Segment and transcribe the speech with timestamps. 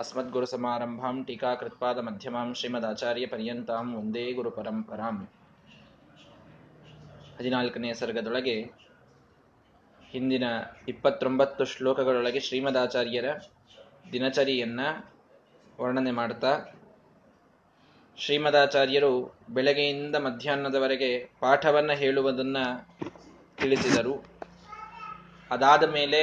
[0.00, 5.17] अस्मद्गुरुसमारम्भां टीकाकृत्पादमध्यमां ಶ್ರೀಮದಾಚಾರ್ಯಪರ್ಯಂತಾಂ ಒಂದೇ ಗುರು ಪರಂಪರಾಂ
[7.35, 8.55] ಹದಿನಾಲ್ಕನೆಯ ಸರ್ಗದೊಳಗೆ
[10.01, 10.45] ಹಿಂದಿನ
[10.87, 13.27] ಇಪ್ಪತ್ತೊಂಬತ್ತು ಶ್ಲೋಕಗಳೊಳಗೆ ಶ್ರೀಮದಾಚಾರ್ಯರ
[14.13, 14.81] ದಿನಚರಿಯನ್ನ
[15.79, 16.53] ವರ್ಣನೆ ಮಾಡ್ತಾ
[18.17, 19.13] ಶ್ರೀಮದಾಚಾರ್ಯರು
[19.49, 22.57] ಬೆಳಗ್ಗೆಯಿಂದ ಮಧ್ಯಾಹ್ನದವರೆಗೆ ಪಾಠವನ್ನು ಹೇಳುವುದನ್ನ
[23.57, 24.15] ತಿಳಿಸಿದರು
[25.51, 26.21] ಅದಾದ ಮೇಲೆ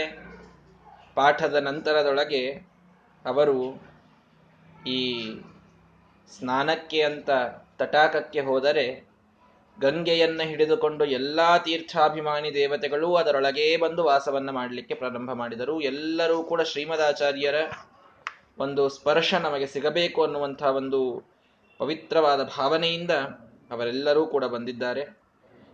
[1.16, 2.42] ಪಾಠದ ನಂತರದೊಳಗೆ
[3.24, 3.80] ಅವರು
[4.86, 5.30] ಈ
[6.36, 7.30] ಸ್ನಾನಕ್ಕೆ ಅಂತ
[7.78, 9.08] ತಟಾಕಕ್ಕೆ ಹೋದರೆ
[9.80, 15.80] ಗಂಗೆಯನ್ನು ಹಿಡಿದುಕೊಂಡು ಎಲ್ಲ ತೀರ್ಥಾಭಿಮಾನಿ ದೇವತೆಗಳು ಅದರೊಳಗೇ ಬಂದು ವಾಸವನ್ನು ಮಾಡಲಿಕ್ಕೆ ಪ್ರಾರಂಭ ಮಾಡಿದರು.
[15.80, 17.54] ಎಲ್ಲರೂ ಕೂಡ ಶ್ರೀಮದಾಚಾರ್ಯರ
[18.58, 21.28] ಒಂದು ಸ್ಪರ್ಶ ನಮಗೆ ಸಿಗಬೇಕು ಅನ್ನುವಂಥ ಒಂದು
[21.78, 23.10] ಪವಿತ್ರವಾದ ಭಾವನೆಯಿಂದ
[23.70, 25.04] ಅವರೆಲ್ಲರೂ ಕೂಡ ಬಂದಿದ್ದಾರೆ.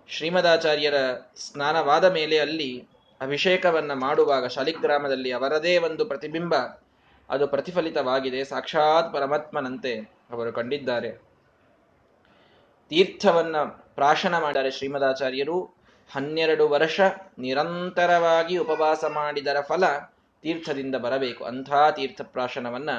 [0.08, 0.94] ಶ್ರೀಮದಾಚಾರ್ಯರ
[1.36, 2.88] ಸ್ನಾನವಾದ ಮೇಲೆ ಅಲ್ಲಿ
[3.20, 6.54] ಅಭಿಷೇಕವನ್ನು ಮಾಡುವಾಗ ಶಾಲಿಗ್ರಾಮದಲ್ಲಿ ಅವರದೇ ಒಂದು ಪ್ರತಿಬಿಂಬ
[7.30, 9.98] ಅದು ಪ್ರತಿಫಲಿತವಾಗಿದೆ, ಸಾಕ್ಷಾತ್ ಪರಮಾತ್ಮನಂತೆ
[10.30, 11.10] ಅವರು ಕಂಡಿದ್ದಾರೆ.
[12.88, 13.56] ತೀರ್ಥವನ್ನ
[13.94, 15.74] ಪ್ರಾಶನ ಮಾಡಿದರೆ ಶ್ರೀಮದಾಚಾರ್ಯರು.
[16.12, 17.00] ಹನ್ನೆರಡು ವರ್ಷ
[17.38, 19.84] ನಿರಂತರವಾಗಿ ಉಪವಾಸ ಮಾಡಿದರ ಫಲ
[20.42, 21.44] ತೀರ್ಥದಿಂದ ಬರಬೇಕು.
[21.44, 22.90] ಅಂಥ ತೀರ್ಥ ಪ್ರಾಶನವನ್ನ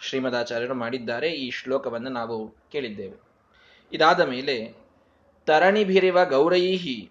[0.00, 1.30] ಶ್ರೀಮದಾಚಾರ್ಯರು ಮಾಡಿದ್ದಾರೆ.
[1.30, 3.20] ಈ ಶ್ಲೋಕವನ್ನು ನಾವು ಕೇಳಿದ್ದೇವೆ.
[3.92, 4.74] ಇದಾದ ಮೇಲೆ
[5.46, 7.10] ತರಣಿಭಿರಿವ ಗೌರೈಹಿ,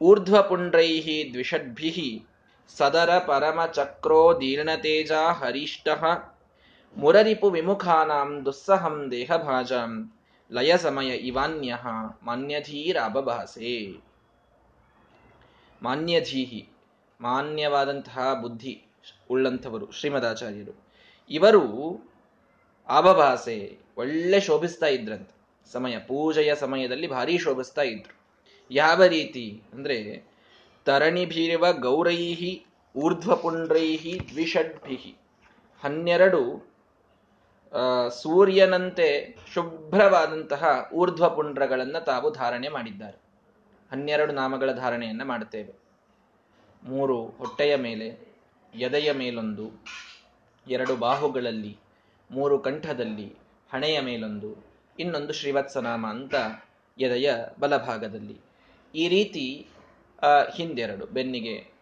[0.00, 2.28] ಊರ್ಧ್ವಪುಂಡ್ರೈಹಿ ದ್ವಿಷಡ್ಭಿಃ
[2.68, 5.88] ಸದರ ಪರಮಚಕ್ರೋ ದೀರ್ಣತೇಜ ಹರಿಷ್ಠ
[6.96, 10.20] ಮುರರಿಪು ವಿಮುಖಾನಾಂ ದುಸ್ಸಹಂ ದೇಹಭಾಜಾಂ
[10.52, 11.78] ಲಯ ಸಮಯ ಇವಾನ್ಯ
[12.22, 14.04] ಮಾನ್ಯಧೀರಭಾಸೆ
[15.82, 16.68] ಮಾನ್ಯಧೀಹಿ,
[17.20, 18.84] ಮಾನ್ಯವಾದಂತಹ ಬುದ್ಧಿ
[19.30, 20.86] ಉಳ್ಳಂಥವರು ಶ್ರೀಮದಾಚಾರ್ಯರು.
[21.30, 21.60] ಇವರು
[22.88, 25.34] ಅಬಭಾಸೆ, ಒಳ್ಳೆ ಶೋಭಿಸ್ತಾ ಇದ್ರಂತೆ.
[25.72, 28.16] ಸಮಯ, ಪೂಜೆಯ ಸಮಯದಲ್ಲಿ ಭಾರಿ ಶೋಭಿಸ್ತಾ ಇದ್ರು.
[28.70, 30.24] ಯಾವ ರೀತಿ ಅಂದ್ರೆ
[30.84, 35.16] ತರಣಿಭಿರುವ ಗೌರೈಹಿ, ಊರ್ಧ್ವಪುಂಡ್ರೈಹಿ, ದ್ವಿಷಡ್ಭಿಹಿ.
[35.84, 36.74] ಹನ್ನೆರಡು
[38.22, 43.18] ಸೂರ್ಯನಂತೆ ಶುಭ್ರವಾದಂತಹ ಊರ್ಧ್ವಪುಂಡ್ರಗಳನ್ನು ತಾವು ಧಾರಣೆ ಮಾಡಿದ್ದಾರೆ.
[43.90, 45.74] ಹನ್ನೆರಡು ನಾಮಗಳ ಧಾರಣೆಯನ್ನು ಮಾಡುತ್ತೇವೆ.
[46.82, 48.36] ಮೂರು, ಹೊಟ್ಟೆಯ ಮೇಲೆ,
[48.74, 49.84] ಎದೆಯ ಮೇಲೊಂದು,
[50.70, 51.78] ಎರಡು ಬಾಹುಗಳಲ್ಲಿ,
[52.30, 53.36] ಮೂರು ಕಂಠದಲ್ಲಿ,
[53.72, 54.64] ಹಣೆಯ ಮೇಲೊಂದು,
[54.98, 56.34] ಇನ್ನೊಂದು ಶ್ರೀವತ್ಸನಾಮ ಅಂತ
[56.98, 58.38] ಎದೆಯ ಬಲಭಾಗದಲ್ಲಿ.
[58.94, 59.68] ಈ ರೀತಿ
[60.56, 61.74] ಹಿಂದೆರಡು ಬೆನ್ನಿಗೆ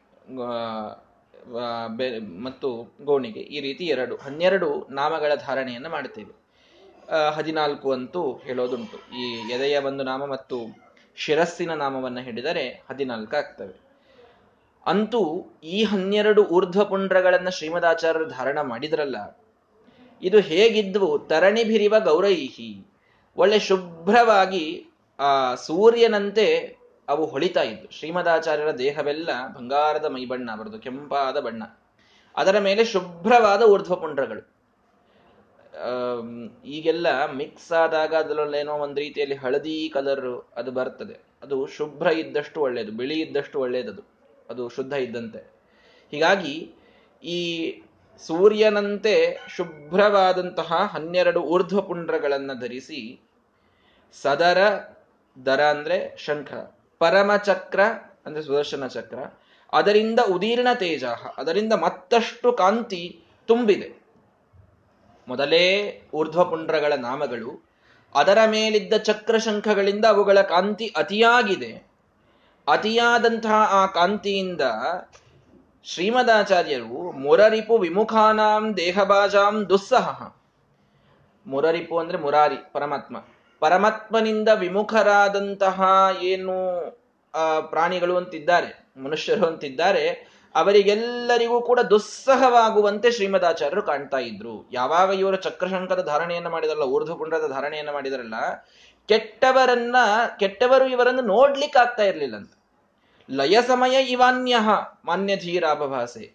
[2.43, 6.43] ಮತ್ತು ಗೋಣಿಗೆ, ಈ ರೀತಿ ಎರಡು, ಹನ್ನೆರಡು ನಾಮಗಳ ಧಾರಣೆಯನ್ನು ಮಾಡ್ತೇವೆ
[7.35, 9.17] ಹದಿನಾಲ್ಕು ಅಂತೂ ಹೇಳೋದುಂಟು.
[9.17, 10.83] ಈ ಎದೆಯ ಒಂದು ನಾಮ ಮತ್ತು
[11.17, 13.81] ಶಿರಸ್ಸಿನ ನಾಮವನ್ನು ಹಿಡಿದರೆ ಹದಿನಾಲ್ಕು ಆಗ್ತವೆ.
[14.87, 19.39] ಅಂತೂ ಈ ಹನ್ನೆರಡು ಊರ್ಧ್ವಪುಂಡ್ರಗಳನ್ನು ಶ್ರೀಮದಾಚಾರ್ಯರು ಧಾರಣ ಮಾಡಿದ್ರಲ್ಲ,
[20.23, 21.19] ಇದು ಹೇಗಿದ್ವು?
[21.19, 22.87] ತರಣಿಭಿರಿವ ಗೌರೈಹಿ.
[23.37, 24.87] ಒಳ್ಳೆ ಶುಭ್ರವಾಗಿ,
[25.19, 26.77] ಆ, ಸೂರ್ಯನಂತೆ
[27.09, 31.63] ಅವು ಹೊಳಿತಾ ಇದ್ದು ಶ್ರೀಮದಾಚಾರ್ಯರ ದೇಹವೆಲ್ಲ ಬಂಗಾರದ ಮೈಬಣ್ಣ ಬರೆದು ಕೆಂಪಾದ ಬಣ್ಣ.
[32.37, 34.43] ಅದರ ಮೇಲೆ ಶುಭ್ರವಾದ ಊರ್ಧ್ವಪುಂಡ್ರಗಳು
[36.67, 41.17] ಈಗೆಲ್ಲ ಮಿಕ್ಸ್ ಆದಾಗ ಅದರಲ್ಲೇನೋ ಒಂದು ರೀತಿಯಲ್ಲಿ ಹಳದಿ ಕಲರ್ ಅದು ಬರ್ತದೆ.
[41.43, 44.03] ಅದು ಶುಭ್ರ ಇದ್ದಷ್ಟು ಒಳ್ಳೆಯದು ಬಿಳಿ ಇದ್ದಷ್ಟು ಒಳ್ಳೆಯದದು
[44.51, 45.41] ಅದು ಶುದ್ಧ ಇದ್ದಂತೆ.
[46.11, 46.55] ಹೀಗಾಗಿ
[47.23, 47.39] ಈ
[48.27, 49.15] ಸೂರ್ಯನಂತೆ
[49.57, 53.01] ಶುಭ್ರವಾದಂತಹ ಹನ್ನೆರಡು ಊರ್ಧ್ವಪುಂಡ್ರಗಳನ್ನು ಧರಿಸಿ
[54.23, 54.59] ಸದರ,
[55.37, 56.53] ದರ ಅಂದ್ರೆ ಶಂಖ.
[57.03, 57.81] ಪರಮಚಕ್ರ,
[58.27, 59.19] ಅಂದ್ರೆ ಸುದರ್ಶನ ಚಕ್ರ
[59.73, 61.05] ಅದರಿಂದ ಉದೀರ್ಣ ತೇಜ
[61.39, 63.03] ಅದರಿಂದ ಮತ್ತಷ್ಟು ಕಾಂತಿ
[63.49, 63.89] ತುಂಬಿದೆ.
[65.29, 65.65] ಮೊದಲೇ
[66.15, 67.51] ಊರ್ಧ್ವಪುಂಡ್ರಗಳ ನಾಮಗಳು,
[68.15, 71.73] ಅದರ ಮೇಲಿದ್ದ ಚಕ್ರ ಶಂಖಗಳಿಂದ ಅವುಗಳ ಕಾಂತಿ ಅತಿಯಾಗಿದೆ.
[72.67, 74.61] ಅತಿಯಾದಂತಹ ಆ ಕಾಂತಿಯಿಂದ
[75.85, 80.07] ಶ್ರೀಮದಾಚಾರ್ಯರು ಮುರರಿಪು ವಿಮುಖಾನಾಂ ದೇಹಬಾಜಾಂ ದುಸ್ಸಹ.
[81.47, 83.17] ಮುರರಿಪು ಅಂದ್ರೆ ಮುರಾರಿ, ಪರಮಾತ್ಮ.
[83.63, 85.81] ಪರಮಾತ್ಮನಿಂದ ವಿಮುಖರಾದಂತಹ
[86.33, 86.57] ಏನು
[87.71, 88.71] ಪ್ರಾಣಿಗಳು ಅಂತಿದ್ದಾರೆ,
[89.05, 90.05] ಮನುಷ್ಯರು ಅಂತಿದ್ದಾರೆ,
[90.55, 94.55] ಅವರಿಗೆಲ್ಲರಿಗೂ ಕೂಡ ದುಸ್ಸಹವಾಗುವಂತೆ ಶ್ರೀಮದಾಚಾರ್ಯರು ಕಾಣ್ತಾ ಇದ್ರು.
[94.73, 98.35] ಯಾವಾಗ ಇವರು ಚಕ್ರಶಂಕದ ಧಾರಣೆಯನ್ನು ಮಾಡಿದರಲ್ಲ ಊರ್ಧ್ವಪುಂಡದ ಧಾರಣೆಯನ್ನು ಮಾಡಿದರಲ್ಲ,
[99.09, 99.97] ಕೆಟ್ಟವರನ್ನ,
[100.41, 102.53] ಕೆಟ್ಟವರು ಇವರನ್ನು ನೋಡ್ಲಿಕ್ಕೆ ಆಗ್ತಾ ಇರ್ಲಿಲ್ಲಂತ
[103.29, 104.55] ಲಯ ಸಮಯ ಇವಾನ್ಯ
[105.05, 106.27] ಮಾನ್ಯಧೀರಾಭಾಸೆ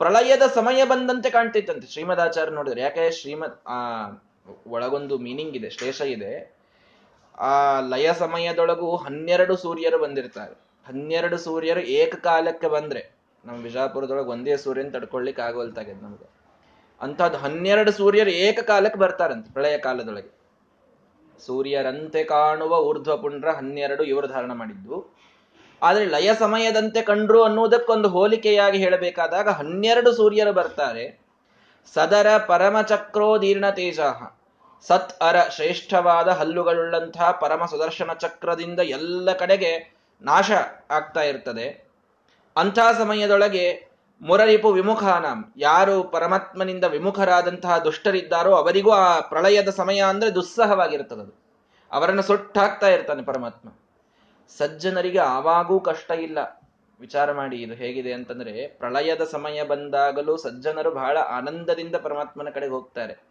[0.00, 2.80] ಪ್ರಳಯದ ಸಮಯ ಬಂದಂತೆ ಕಾಣ್ತಿತ್ತಂತೆ ಶ್ರೀಮದಾಚಾರ್ಯ ನೋಡಿದ್ರೆ.
[2.80, 3.78] ಯಾಕೆ ಶ್ರೀಮದ್, ಆ
[4.66, 6.62] ಒಳಗೊಂದು ಮೀನಿಂಗ್ ಇದೆ, ಶ್ಲೇಷ ಇದೆ.
[7.38, 10.60] ಆ ಲಯ ಸಮಯದೊಳಗೂ ಹನ್ನೆರಡು ಸೂರ್ಯರು ಬಂದಿರ್ತಾರೆ.
[10.86, 16.30] ಹನ್ನೆರಡು ಸೂರ್ಯರು ಏಕಕಾಲಕ್ಕೆ ಬಂದ್ರೆ, ನಮ್ಮ ಬಿಜಾಪುರದೊಳಗೆ ಒಂದೇ ಸೂರ್ಯನ ತಡ್ಕೊಳ್ಲಿಕ್ಕೆ ಆಗೋಲ್ತಾಗ್ಯದ ನಮ್ಗೆ.
[17.00, 20.42] ಅಂಥದ್ದು ಹನ್ನೆರಡು ಸೂರ್ಯರು ಏಕಕಾಲಕ್ಕೆ ಬರ್ತಾರಂತೆ ಪ್ರಳಯ ಕಾಲದೊಳಗೆ.
[21.46, 25.16] ಸೂರ್ಯರಂತೆ ಕಾಣುವ ಊರ್ಧ್ವಪುಂಡ್ರ ಹನ್ನೆರಡು ಇವರು ಧಾರಣ ಮಾಡಿದ್ದು.
[25.82, 31.21] ಆದರೆ ಲಯ ಸಮಯದಂತೆ ಕಂಡ್ರು ಅನ್ನುವುದಕ್ಕೊಂದು ಹೋಲಿಕೆಯಾಗಿ ಹೇಳಬೇಕಾದಾಗ ಹನ್ನೆರಡು ಸೂರ್ಯರು ಬರ್ತಾರೆ.
[31.94, 34.36] ಸದರ ಪರಮಚಕ್ರೋದೀರ್ಣ ತೇಜಃ
[34.86, 40.50] ಸತ್ ಅರ ಶ್ರೇಷ್ಠವಾದ ಹಲ್ಲುಗಳುಳ್ಳಂತಹ ಪರಮ ಸುದರ್ಶನ ಚಕ್ರದಿಂದ ಎಲ್ಲ ಕಡೆಗೆ ನಾಶ
[40.90, 41.92] ಆಗ್ತಾ ಇರ್ತದೆ.
[42.56, 45.52] ಅಂಥ ಸಮಯದೊಳಗೆ ಮುರರಿಪು ವಿಮುಖಾನಾಂ.
[45.56, 51.42] ಯಾರು ಪರಮಾತ್ಮನಿಂದ ವಿಮುಖರಾದಂತಹ ದುಷ್ಟರಿದ್ದಾರೋ ಅವರಿಗೂ ಆ ಪ್ರಳಯದ ಸಮಯ ಅಂದ್ರೆ ದುಸ್ಸಹವಾಗಿರ್ತದದು
[51.92, 53.68] ಅವರನ್ನು ಸುಟ್ಟಾಗ್ತಾ ಇರ್ತಾನೆ ಪರಮಾತ್ಮ.
[54.58, 56.61] ಸಜ್ಜನರಿಗೆ ಆವಾಗೂ ಕಷ್ಟ ಇಲ್ಲ.
[57.02, 63.24] ವಿಚಾರ ಮಾಡಿ ಇದು ಹೇಗಿದೆ ಅಂತಂದ್ರೆ, ಪ್ರಳಯದ ಸಮಯ ಬಂದಾಗಲೂ ಸಜ್ಜನರು ಬಹಳ ಆನಂದದಿಂದ ಪರಮಾತ್ಮನ ಕಡೆಗೆ ಹೋಗ್ತಾರೆ.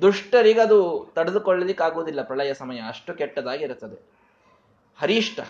[0.00, 4.10] ದುಷ್ಟರಿಗೆ ಅದು ತಡೆದುಕೊಳ್ಳಲಿಕ್ಕಾಗುವುದಿಲ್ಲ, ಪ್ರಳಯ ಸಮಯ ಅಷ್ಟು ಕೆಟ್ಟದಾಗಿರುತ್ತದೆ.
[4.98, 5.40] ಹರಿಷ್ಟ,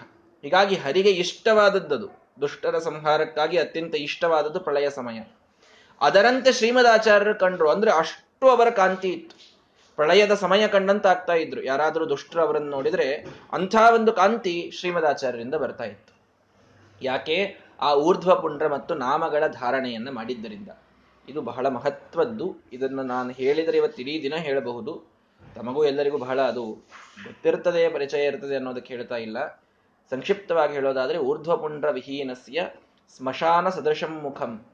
[0.43, 2.09] ಹೀಗಾಗಿ ಹರಿಗೆ ಇಷ್ಟವಾದದ್ದು
[2.41, 5.21] ದುಷ್ಟರ ಸಂಹಾರಕ್ಕಾಗಿ ಅತ್ಯಂತ ಇಷ್ಟವಾದದ್ದು ಪ್ರಳಯ ಸಮಯ.
[6.01, 9.57] ಅದರಂತೆ ಶ್ರೀಮದಾಚಾರ್ಯರು ಕಂಡ್ರು, ಅಂದ್ರೆ ಅಷ್ಟು ಅವರ ಕಾಂತಿ ಇತ್ತು.
[9.97, 11.63] ಪ್ರಳಯದ ಸಮಯ ಕಂಡಂತ ಆಗ್ತಾ ಇದ್ರು.
[11.63, 16.16] ಯಾರಾದರೂ ದುಷ್ಟರು ಅವರನ್ನು ನೋಡಿದ್ರೆ ಅಂಥ ಒಂದು ಕಾಂತಿ ಶ್ರೀಮದಾಚಾರ್ಯರಿಂದ ಬರ್ತಾ ಇತ್ತು.
[17.03, 17.57] ಯಾಕೆ?
[17.81, 20.69] ಆ ಊರ್ಧ್ವ ಪುಂಡ್ರ ಮತ್ತು ನಾಮಗಳ ಧಾರಣೆಯನ್ನು ಮಾಡಿದ್ದರಿಂದ.
[21.29, 22.57] ಇದು ಬಹಳ ಮಹತ್ವದ್ದು.
[22.73, 25.17] ಇದನ್ನು ನಾನು ಹೇಳಿದರೆ ಇವತ್ತು ಇಡೀ ದಿನ ಹೇಳಬಹುದು.
[25.55, 26.65] ತಮಗೂ ಎಲ್ಲರಿಗೂ ಬಹಳ ಅದು
[27.25, 29.63] ಗೊತ್ತಿರ್ತದೆ, ಪರಿಚಯ ಇರ್ತದೆ ಅನ್ನೋದಕ್ಕೆ ಹೇಳ್ತಾ ಇಲ್ಲ.
[30.11, 32.71] ಸಂಕ್ಷಿಪ್ತವಾಗಿ ಹೇಳೋದಾದರೆ, ಊರ್ಧ್ವಪುಂಡ್ರ ವಿಹೀನಸ್ಯ
[33.17, 34.67] ಸ್ಮಶಾನ ಸದೃಶಂ ಮುಖಂ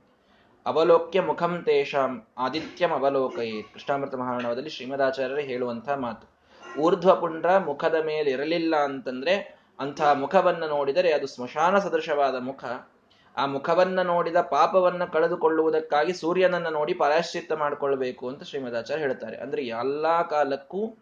[0.67, 3.63] ಅವಲೋಕ್ಯ ಮುಖಂ ತೇಷಾಂ ಆದಿತ್ಯಂ ಅವಲೋಕಯೇ.
[3.63, 6.33] ಕೃಷ್ಣಾಮೃತ ಮಹಾರಣವದಲ್ಲಿ ಶ್ರೀಮದಾಚಾರ್ಯರು ಹೇಳುವಂತಹ ಮಾತು.
[6.81, 12.65] ಊರ್ಧ್ವಪುಂಡ್ರ ಮುಖದ ಮೇಲೆ ಇರಲಿಲ್ಲ ಅಂತಂದ್ರೆ ಅಂತಹ ಮುಖವನ್ನು ನೋಡಿದರೆ ಅದು ಸ್ಮಶಾನ ಸದೃಶವಾದ ಮುಖ.
[13.37, 19.37] ಆ ಮುಖವನ್ನ ನೋಡಿದ ಪಾಪವನ್ನ ಕಳೆದುಕೊಳ್ಳುವುದಕ್ಕಾಗಿ ಸೂರ್ಯನನ್ನ ನೋಡಿ ಪರಾಶ್ಚಿತ್ತ ಮಾಡಿಕೊಳ್ಬೇಕು ಅಂತ ಶ್ರೀಮದಾಚಾರ್ಯ ಹೇಳ್ತಾರೆ.
[19.37, 20.97] ಅಂದ್ರೆ ಎಲ್ಲಾ ಕಾಲಕ್ಕೂ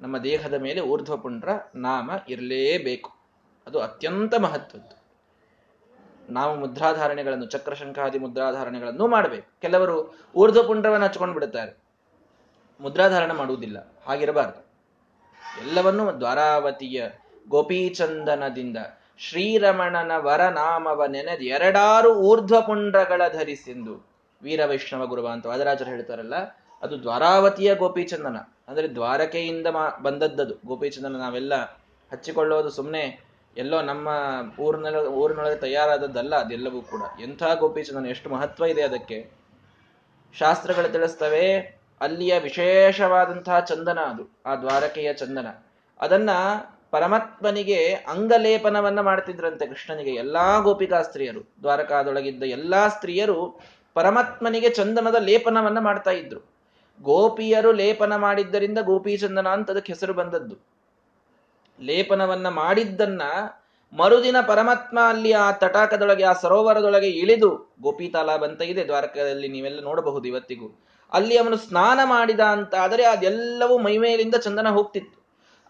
[0.00, 3.12] ನಮ್ಮ ದೇಹದ ಮೇಲೆ ಊರ್ಧ್ವಪುಂಡ್ರ ನಾಮ ಇರಲೇಬೇಕು.
[3.66, 5.06] ಅದು ಅತ್ಯಂತ ಮಹತ್ವದ್ದು.
[6.32, 9.60] ನಾವು ಮುದ್ರಾಧಾರಣೆಗಳನ್ನು, ಚಕ್ರಶಂಖಾದಿ ಮುದ್ರಾಧಾರಣೆಗಳನ್ನು ಮಾಡಬೇಕು.
[9.60, 11.78] ಕೆಲವರು ಊರ್ಧ್ವಪುಂಡ್ರವನ್ನು ಹಚ್ಕೊಂಡು ಬಿಡುತ್ತಾರೆ.
[12.80, 13.92] ಮುದ್ರಾಧಾರಣೆ ಮಾಡುವುದಿಲ್ಲ.
[14.06, 14.66] ಹಾಗಿರಬಾರ್ದು.
[15.66, 17.08] ಎಲ್ಲವನ್ನೂ ದ್ವಾರಾವತಿಯ
[17.48, 18.76] ಗೋಪೀಚಂದನದಿಂದ
[19.18, 23.94] ಶ್ರೀರಮಣನ ವರನಾಮವ ನೆನೆದು ಎರಡಾರು ಊರ್ಧ್ವಪುಂಡ್ರಗಳ ಧರಿಸಿಂದು
[24.42, 26.34] ವೀರ ವೈಷ್ಣವ ಗುರುವ ಅಂತ ವಾದರಾಜರು ಹೇಳ್ತಾರಲ್ಲ,
[26.82, 28.36] ಅದು ದ್ವಾರಾವತಿಯ ಗೋಪೀಚಂದನ.
[28.68, 29.66] ಅಂದ್ರೆ ದ್ವಾರಕೆಯಿಂದ
[30.02, 30.54] ಬಂದದ್ದದು.
[30.66, 31.62] ಗೋಪೀಚಂದನ ನಾವೆಲ್ಲ
[32.12, 33.26] ಹಚ್ಚಿಕೊಳ್ಳೋದು ಸುಮ್ಮನೆ
[33.56, 34.08] ಎಲ್ಲೋ ನಮ್ಮ
[34.60, 37.02] ಊರಿನ ಊರಿನೊಳಗೆ ತಯಾರಾದದ್ದಲ್ಲ, ಅದೆಲ್ಲವೂ ಕೂಡ.
[37.22, 39.30] ಎಂಥ ಗೋಪೀಚಂದನ, ಎಷ್ಟು ಮಹತ್ವ ಇದೆ ಅದಕ್ಕೆ?
[40.38, 45.46] ಶಾಸ್ತ್ರಗಳು ತಿಳಿಸ್ತವೆ, ಅಲ್ಲಿಯ ವಿಶೇಷವಾದಂತಹ ಚಂದನ ಅದು, ಆ ದ್ವಾರಕೆಯ ಚಂದನ.
[46.00, 46.30] ಅದನ್ನ
[46.90, 51.40] ಪರಮಾತ್ಮನಿಗೆ ಅಂಗಲೇಪನವನ್ನ ಮಾಡ್ತಿದ್ರಂತೆ ಕೃಷ್ಣನಿಗೆ ಎಲ್ಲಾ ಗೋಪಿಕಾ ಸ್ತ್ರೀಯರು.
[51.60, 53.60] ದ್ವಾರಕಾದೊಳಗಿದ್ದ ಎಲ್ಲಾ ಸ್ತ್ರೀಯರು
[53.94, 56.40] ಪರಮಾತ್ಮನಿಗೆ ಚಂದನದ ಲೇಪನವನ್ನ ಮಾಡ್ತಾ ಇದ್ರು.
[57.02, 60.56] ಗೋಪಿಯರು ಲೇಪನ ಮಾಡಿದ್ದರಿಂದ ಗೋಪಿ ಚಂದನ ಅಂತ ಅದಕ್ಕೆ ಹೆಸರು ಬಂದದ್ದು.
[61.80, 63.22] ಲೇಪನವನ್ನ ಮಾಡಿದ್ದನ್ನ
[63.92, 68.12] ಮರುದಿನ ಪರಮಾತ್ಮ ಅಲ್ಲಿ ಆ ತಟಾಕದೊಳಗೆ, ಆ ಸರೋವರದೊಳಗೆ ಇಳಿದು ಗೋಪಿ
[68.44, 68.84] ಅಂತ ಇದೆ.
[68.84, 70.80] ದ್ವಾರಕದಲ್ಲಿ ನೀವೆಲ್ಲ ನೋಡಬಹುದು ಇವತ್ತಿಗೂ.
[71.12, 75.15] ಅಲ್ಲಿ ಅವನು ಸ್ನಾನ ಮಾಡಿದ ಅಂತ ಆದರೆ ಅದೆಲ್ಲವೂ ಮೈಮೇಲಿಂದ ಚಂದನ ಹೋಗ್ತಿತ್ತು.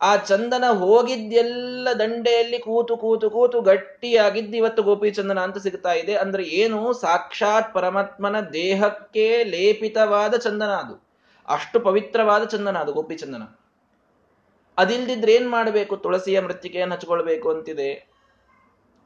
[0.02, 6.14] ಆ ಚಂದನ ಹೋಗಿದ್ದೆಲ್ಲ ದಂಡೆಯಲ್ಲಿ ಕೂತು ಕೂತು ಕೂತು ಗಟ್ಟಿಯಾಗಿದ್ದು ಇವತ್ತು ಗೋಪಿ ಚಂದನ ಅಂತ ಸಿಗ್ತಾ ಇದೆ.
[6.14, 6.92] ಅಂದ್ರೆ ಏನು?
[6.92, 11.06] ಸಾಕ್ಷಾತ್ ಪರಮಾತ್ಮನ ದೇಹಕ್ಕೆ ಲೇಪಿತವಾದ ಚಂದನ ಅದು.
[11.48, 13.42] ಅಷ್ಟು ಪವಿತ್ರವಾದ ಚಂದನ ಅದು ಗೋಪಿ ಚಂದನ
[14.78, 15.96] ಅದಿಲ್ದಿದ್ರೆ ಏನ್ ಮಾಡಬೇಕು?
[15.96, 18.16] ತುಳಸಿಯ ಮೃತ್ತಿಕೆಯನ್ನು ಹಚ್ಕೊಳ್ಬೇಕು ಅಂತಿದೆ.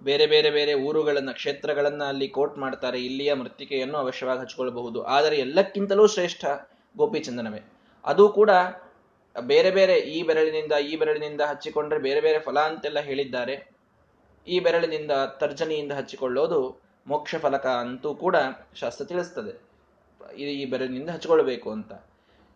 [0.03, 3.05] ಬೇರೆ ಬೇರೆ ಬೇರೆ ಊರುಗಳನ್ನ, ಕ್ಷೇತ್ರಗಳನ್ನ ಅಲ್ಲಿ ಕೋಟ್ ಮಾಡ್ತಾರೆ.
[3.05, 5.03] ಇಲ್ಲಿಯ ಮೃತ್ತಿಕೆಯನ್ನು ಅವಶ್ಯವಾಗಿ ಹಚ್ಕೊಳ್ಬಹುದು.
[5.03, 6.45] ಆದರೆ ಎಲ್ಲಕ್ಕಿಂತಲೂ ಶ್ರೇಷ್ಠ
[6.97, 7.73] ಗೋಪಿಚಂದನವೇ.
[8.05, 8.51] ಅದು ಕೂಡ
[9.41, 13.71] ಬೇರೆ ಬೇರೆ ಈ ಬೆರಳಿನಿಂದ ಈ ಬೆರಳಿನಿಂದ ಹಚ್ಚಿಕೊಂಡ್ರೆ ಬೇರೆ ಬೇರೆ ಫಲ ಅಂತೆಲ್ಲ ಹೇಳಿದ್ದಾರೆ.
[14.49, 18.37] ಈ ಬೆರಳಿನಿಂದ ತರ್ಜನಿಯಿಂದ ಹಚ್ಚಿಕೊಳ್ಳೋದು ಮೋಕ್ಷ ಫಲಕ ಅಂತೂ ಕೂಡ
[18.75, 19.71] ಶಾಸ್ತ್ರ ತಿಳಿಸ್ತದೆ.
[20.37, 21.93] ಈ ಬೆರಳಿನಿಂದ ಹಚ್ಚಿಕೊಳ್ಳಬೇಕು ಅಂತ.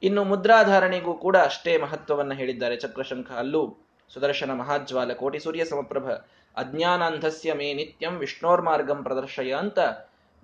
[0.03, 3.77] ಇನ್ನು ಮುದ್ರಾಧಾರಣೆಗೂ ಕೂಡ ಅಷ್ಟೇ ಮಹತ್ವವನ್ನ ಹೇಳಿದ್ದಾರೆ ಚಕ್ರಶಂಖ ಅಲ್ಲೂ.
[4.15, 6.11] ಸುದರ್ಶನ ಮಹಾಜ್ವಾಲ ಕೋಟಿ ಸೂರ್ಯ ಸಮಪ್ರಭ
[6.57, 9.79] ಅಜ್ಞಾನಾಂಧಸ್ಯ ಮೇ ನಿತ್ಯಂ ವಿಷ್ಣೋರ್ಮಾರ್ಗಂ ಪ್ರದರ್ಶಯ ಅಂತ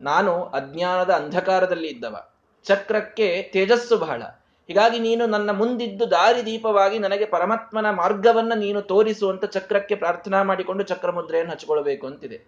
[0.00, 2.28] ನಾನು ಅಜ್ಞಾನದ ಅಂಧಕಾರದಲ್ಲಿ ಇದ್ದವ.
[2.64, 4.22] ಚಕ್ರಕ್ಕೆ ತೇಜಸ್ಸು ಬಹಳ.
[4.70, 11.10] ಹೀಗಾಗಿ ನೀನು ನನ್ನ ಮುಂದಿದ್ದು ದಾರಿ ದೀಪವಾಗಿ ನನಗೆ ಪರಮಾತ್ಮನ ಮಾರ್ಗವನ್ನ ನೀನು ತೋರಿಸುವಂತ ಚಕ್ರಕ್ಕೆ ಪ್ರಾರ್ಥನಾ ಮಾಡಿಕೊಂಡು ಚಕ್ರ
[11.10, 12.38] ಮುದ್ರೆಯನ್ನು ಹಚ್ಕೊಳ್ಬೇಕು ಅಂತಿದೆ.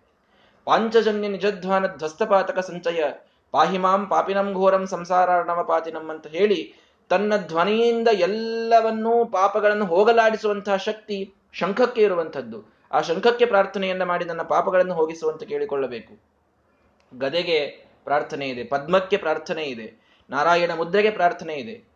[0.65, 3.03] ಪಾಂಚಜನ್ಯ ನಿಜಧ್ವಾನ ಧ್ವಸ್ತಪಾತಕ ಸಂಚಯ
[3.51, 6.75] ಪಾಹಿಮಾಂ ಪಾಪಿನಂ ಘೋರಂ ಸಂಸಾರಾರ್ಣವ ಪಾತಿನಂ ಅಂತ ಹೇಳಿ
[7.09, 12.73] ತನ್ನ ಧ್ವನಿಯಿಂದ ಎಲ್ಲವನ್ನೂ ಪಾಪಗಳನ್ನು ಹೋಗಲಾಡಿಸುವಂತಹ ಶಕ್ತಿ ಶಂಖಕ್ಕೆ ಇರುವಂಥದ್ದು.
[12.93, 16.15] ಆ ಶಂಖಕ್ಕೆ ಪ್ರಾರ್ಥನೆಯನ್ನ ಮಾಡಿ ನನ್ನ ಪಾಪಗಳನ್ನು ಹೋಗಿಸುವಂತ ಕೇಳಿಕೊಳ್ಳಬೇಕು.
[17.19, 17.61] ಗದೆಗೆ
[18.05, 21.92] ಪ್ರಾರ್ಥನೆ ಇದೆ, ಪದ್ಮಕ್ಕೆ ಪ್ರಾರ್ಥನೆ ಇದೆ, ನಾರಾಯಣ ಮುದ್ರೆಗೆ ಪ್ರಾರ್ಥನೆ ಇದೆ.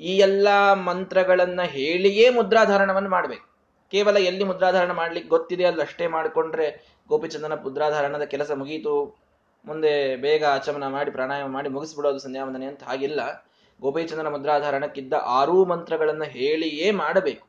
[0.00, 3.46] ಈ ಎಲ್ಲ ಮಂತ್ರಗಳನ್ನ ಹೇಳಿಯೇ ಮುದ್ರಾಧಾರಣವನ್ನು ಮಾಡಬೇಕು.
[3.90, 9.18] ಕೇವಲ ಎಲ್ಲಿ ಮುದ್ರಾಧಾರಣ ಮಾಡ್ಲಿಕ್ಕೆ ಗೊತ್ತಿದೆ ಅಲ್ಲಿ ಅಷ್ಟೇ ಮಾಡಿಕೊಂಡ್ರೆ ಗೋಪಿಚಂದನ ಮುದ್ರಾಧಾರಣದ ಕೆಲಸ ಮುಗೀತು.
[9.64, 13.46] ಮುಂದೆ ಬೇಗ ಆಚಮನ ಮಾಡಿ, ಪ್ರಾಣಾಯಾಮ ಮಾಡಿ ಮುಗಿಸ್ಬಿಡೋದು ಸಂಧ್ಯಾವಂದನೆ ಅಂತ ಹಾಗಿಲ್ಲ.
[13.80, 17.46] ಗೋಪಿಚಂದನ ಮುದ್ರಾಧಾರಣಕ್ಕಿದ್ದ ಆರೂ ಮಂತ್ರಗಳನ್ನು ಹೇಳಿಯೇ ಮಾಡಬೇಕು.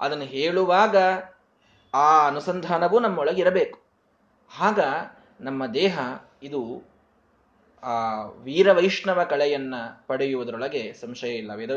[0.00, 0.96] ಅದನ್ನು ಹೇಳುವಾಗ
[1.94, 3.80] ಆ ಅನುಸಂಧಾನವೂ ನಮ್ಮೊಳಗಿರಬೇಕು.
[4.60, 4.80] ಆಗ
[5.40, 5.98] ನಮ್ಮ ದೇಹ
[6.42, 6.91] ಇದು
[7.82, 9.74] ಆ ವೀರವೈಷ್ಣವ ಕಲೆಯನ್ನ
[10.06, 11.54] ಪಡೆಯುವುದರೊಳಗೆ ಸಂಶಯ ಇಲ್ಲ.
[11.54, 11.70] ವೇದ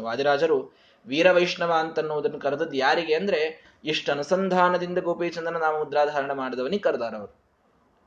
[0.00, 0.72] ವಾದಿರಾಜರು
[1.06, 7.32] ವೀರವೈಷ್ಣವ ಅಂತನ್ನುವುದನ್ನು ಕರೆದದ್ದು ಯಾರಿಗೆ ಅಂದ್ರೆ, ಇಷ್ಟು ಅನುಸಂಧಾನದಿಂದ ಗೋಪೀಚಂದನ ನಾವು ಮುದ್ರಾಧಾರಣ ಮಾಡಿದವನಿಗೆ ಕರೆದಾರವರು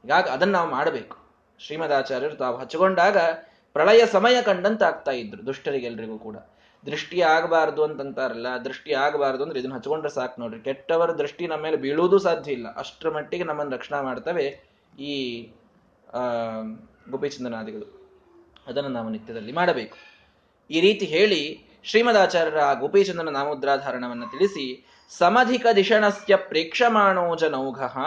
[0.02, 1.18] ಹೀಗಾಗಿ ಅದನ್ನು ನಾವು ಮಾಡಬೇಕು.
[1.60, 3.18] ಶ್ರೀಮದಾಚಾರ್ಯರು ತಾವು ಹಚ್ಚಿಕೊಂಡಾಗ
[3.74, 6.38] ಪ್ರಳಯ ಸಮಯ ಕಂಡಂತ ಆಗ್ತಾ ಇದ್ರು ದುಷ್ಟರಿಗೆಲ್ರಿಗೂ ಕೂಡ.
[6.86, 10.62] ದೃಷ್ಟಿ ಆಗಬಾರದು ಅಂತಂತಾರಲ್ಲ, ದೃಷ್ಟಿ ಆಗಬಾರದು ಅಂದ್ರೆ ಇದನ್ನ ಹಚ್ಕೊಂಡ್ರೆ ಸಾಕು ನೋಡ್ರಿ.
[10.62, 12.76] ಕೆಟ್ಟವರ ದೃಷ್ಟಿ ನಮ್ಮ ಮೇಲೆ ಬೀಳುವುದೂ ಸಾಧ್ಯ ಇಲ್ಲ.
[12.76, 14.46] ಅಷ್ಟರ ಮಟ್ಟಿಗೆ ನಮ್ಮನ್ನು ರಕ್ಷಣಾ ಮಾಡ್ತವೆ
[15.00, 15.16] ಈ
[17.12, 17.88] ಗೋಪಿಚಂದನಾದಿಗಳು.
[18.68, 19.98] ಅದನ್ನು ನಾವು ನಿತ್ಯದಲ್ಲಿ ಮಾಡಬೇಕು.
[20.70, 21.42] ಈ ರೀತಿ ಹೇಳಿ
[21.84, 24.86] ಶ್ರೀಮದಾಚಾರ್ಯರ ಗೋಪೀಚಂದ್ರನ ನಾಮೋದ್ರಾಧಾರಣವನ್ನು ತಿಳಿಸಿ,
[25.18, 27.98] ಸಮಧಿಕ ದಿಶಣಸ್ಯ ಪ್ರೇಕ್ಷಮಾಣೋಜ ನೌಘಃ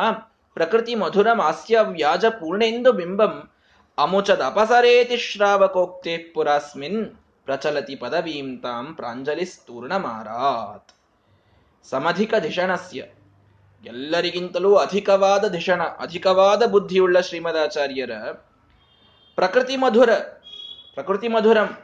[0.54, 3.50] ಪ್ರಕೃತಿ ಮಧುರ ಮಾಸ್ಯ ವ್ಯಾಜ ಪೂರ್ಣೇಂದು ಬಿಂಬಂ,
[3.98, 7.06] ಅಮುಚದ ಅಪಸರೇತಿ ಶ್ರಾವಕೋಕ್ತೆ ಪುರಸ್ಮಿನ್,
[7.44, 8.96] ಪ್ರಚಲತಿ ಪದವೀಂ ತಾಂ
[10.02, 10.92] ಮಾರಾತ್
[11.90, 13.00] ಸಮಧಿಕ ಧಿಷಣಸ್ಯ
[13.84, 18.10] ಎಲ್ಲರಿಗಿಂತಲೂ ಅಧಿಕವಾದ ಧಿಷಣ ಅಧಿಕವಾದ ಬುದ್ಧಿಯುಳ್ಳ ಶ್ರೀಮದಾಚಾರ್ಯರ
[19.36, 20.10] ಪ್ರಕೃತಿ ಮಧುರ,
[20.94, 21.78] ಪ್ರಕೃತಿ ಮಧುರಂ,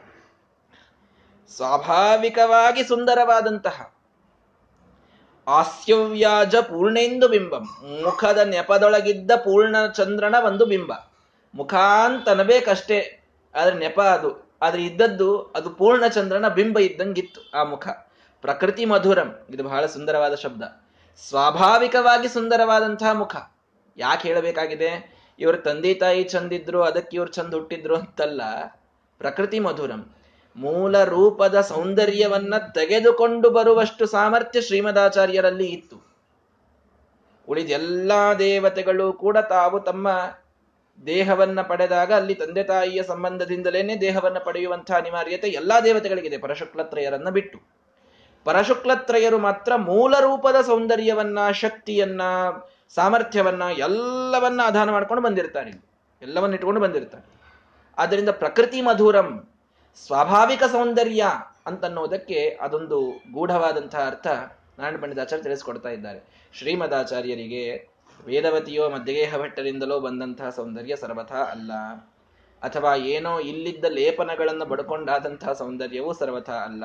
[1.55, 3.93] ಸ್ವಾಭಾವಿಕವಾಗಿ ಸುಂದರವಾದಂತಹ
[5.47, 7.63] ಆಸ್ಯವ್ಯಾಜ ಪೂರ್ಣೇಂದು ಬಿಂಬಂ,
[8.03, 10.91] ಮುಖದ ನೆಪದೊಳಗಿದ್ದ ಪೂರ್ಣ ಚಂದ್ರನ ಒಂದು ಬಿಂಬ.
[11.55, 13.23] ಮುಖ ಅಂತ ಅನ್ಬೇಕಷ್ಟೇ
[13.55, 17.87] ಆದ್ರೆ ನೆಪ ಅದು, ಆದ್ರೆ ಇದ್ದದ್ದು ಅದು ಪೂರ್ಣ ಚಂದ್ರನ ಬಿಂಬ ಇದ್ದಂಗಿತ್ತು ಆ ಮುಖ.
[18.41, 20.63] ಪ್ರಕೃತಿ ಮಧುರಂ, ಇದು ಬಹಳ ಸುಂದರವಾದ ಶಬ್ದ.
[21.29, 23.35] ಸ್ವಾಭಾವಿಕವಾಗಿ ಸುಂದರವಾದಂತಹ ಮುಖ.
[23.97, 25.20] ಯಾಕೆ ಹೇಳಬೇಕಾಗಿದೆ?
[25.41, 28.41] ಇವರು ತಂದೆ ತಾಯಿ ಚಂದಿದ್ರು, ಅದಕ್ಕೆ ಇವ್ರು ಚಂದ ಹುಟ್ಟಿದ್ರು ಅಂತಲ್ಲ,
[29.17, 30.15] ಪ್ರಕೃತಿ ಮಧುರಂ.
[30.55, 35.97] ಮೂಲ ರೂಪದ ಸೌಂದರ್ಯವನ್ನ ತೆಗೆದುಕೊಂಡು ಬರುವಷ್ಟು ಸಾಮರ್ಥ್ಯ ಶ್ರೀಮದಾಚಾರ್ಯರಲ್ಲಿ ಇತ್ತು.
[37.47, 40.07] ಉಳಿದ ಎಲ್ಲಾ ದೇವತೆಗಳು ಕೂಡ ತಾವು ತಮ್ಮ
[41.05, 46.37] ದೇಹವನ್ನ ಪಡೆದಾಗ ಅಲ್ಲಿ ತಂದೆ ತಾಯಿಯ ಸಂಬಂಧದಿಂದಲೇನೆ ದೇಹವನ್ನ ಪಡೆಯುವಂತಹ ಅನಿವಾರ್ಯತೆ ಎಲ್ಲಾ ದೇವತೆಗಳಿಗಿದೆ.
[46.37, 47.59] ಪರಶುಕ್ಲತ್ರಯರನ್ನ ಬಿಟ್ಟು.
[48.43, 52.21] ಪರಶುಕ್ಲತ್ರಯರು ಮಾತ್ರ ಮೂಲ ರೂಪದ ಸೌಂದರ್ಯವನ್ನ, ಶಕ್ತಿಯನ್ನ
[52.95, 55.71] ಸಾಮರ್ಥ್ಯವನ್ನ ಎಲ್ಲವನ್ನ ಆಧಾನ ಮಾಡ್ಕೊಂಡು ಬಂದಿರ್ತಾರೆ
[56.21, 57.25] ಎಲ್ಲವನ್ನ ಇಟ್ಕೊಂಡು ಬಂದಿರ್ತಾರೆ.
[57.97, 59.47] ಆದ್ದರಿಂದ ಪ್ರಕೃತಿ ಮಧುರಂ
[60.05, 61.25] ಸ್ವಾಭಾವಿಕ ಸೌಂದರ್ಯ
[61.65, 64.27] ಅಂತನ್ನೋದಕ್ಕೆ ಅದೊಂದು ಗೂಢವಾದಂತಹ ಅರ್ಥ
[64.79, 66.49] ನಾರಾಯಣ ಪಂಡಿತಾಚಾರ್ಯ ತಿಳಿಸ್ಕೊಡ್ತಾ ಇದ್ದಾರೆ.
[66.53, 67.87] ಶ್ರೀಮದಾಚಾರ್ಯರಿಗೆ
[68.25, 71.73] ವೇದವತಿಯೋ ಮಧ್ಯಗೇಹ ಭಟ್ಟರಿಂದಲೋ ಬಂದಂತಹ ಸೌಂದರ್ಯ ಸರ್ವಥಾ ಅಲ್ಲ.
[72.61, 76.83] ಅಥವಾ ಏನೋ ಇಲ್ಲಿದ್ದ ಲೇಪನಗಳನ್ನು ಬಡ್ಕೊಂಡಾದಂತಹ ಸೌಂದರ್ಯವೂ ಸರ್ವಥಾ ಅಲ್ಲ.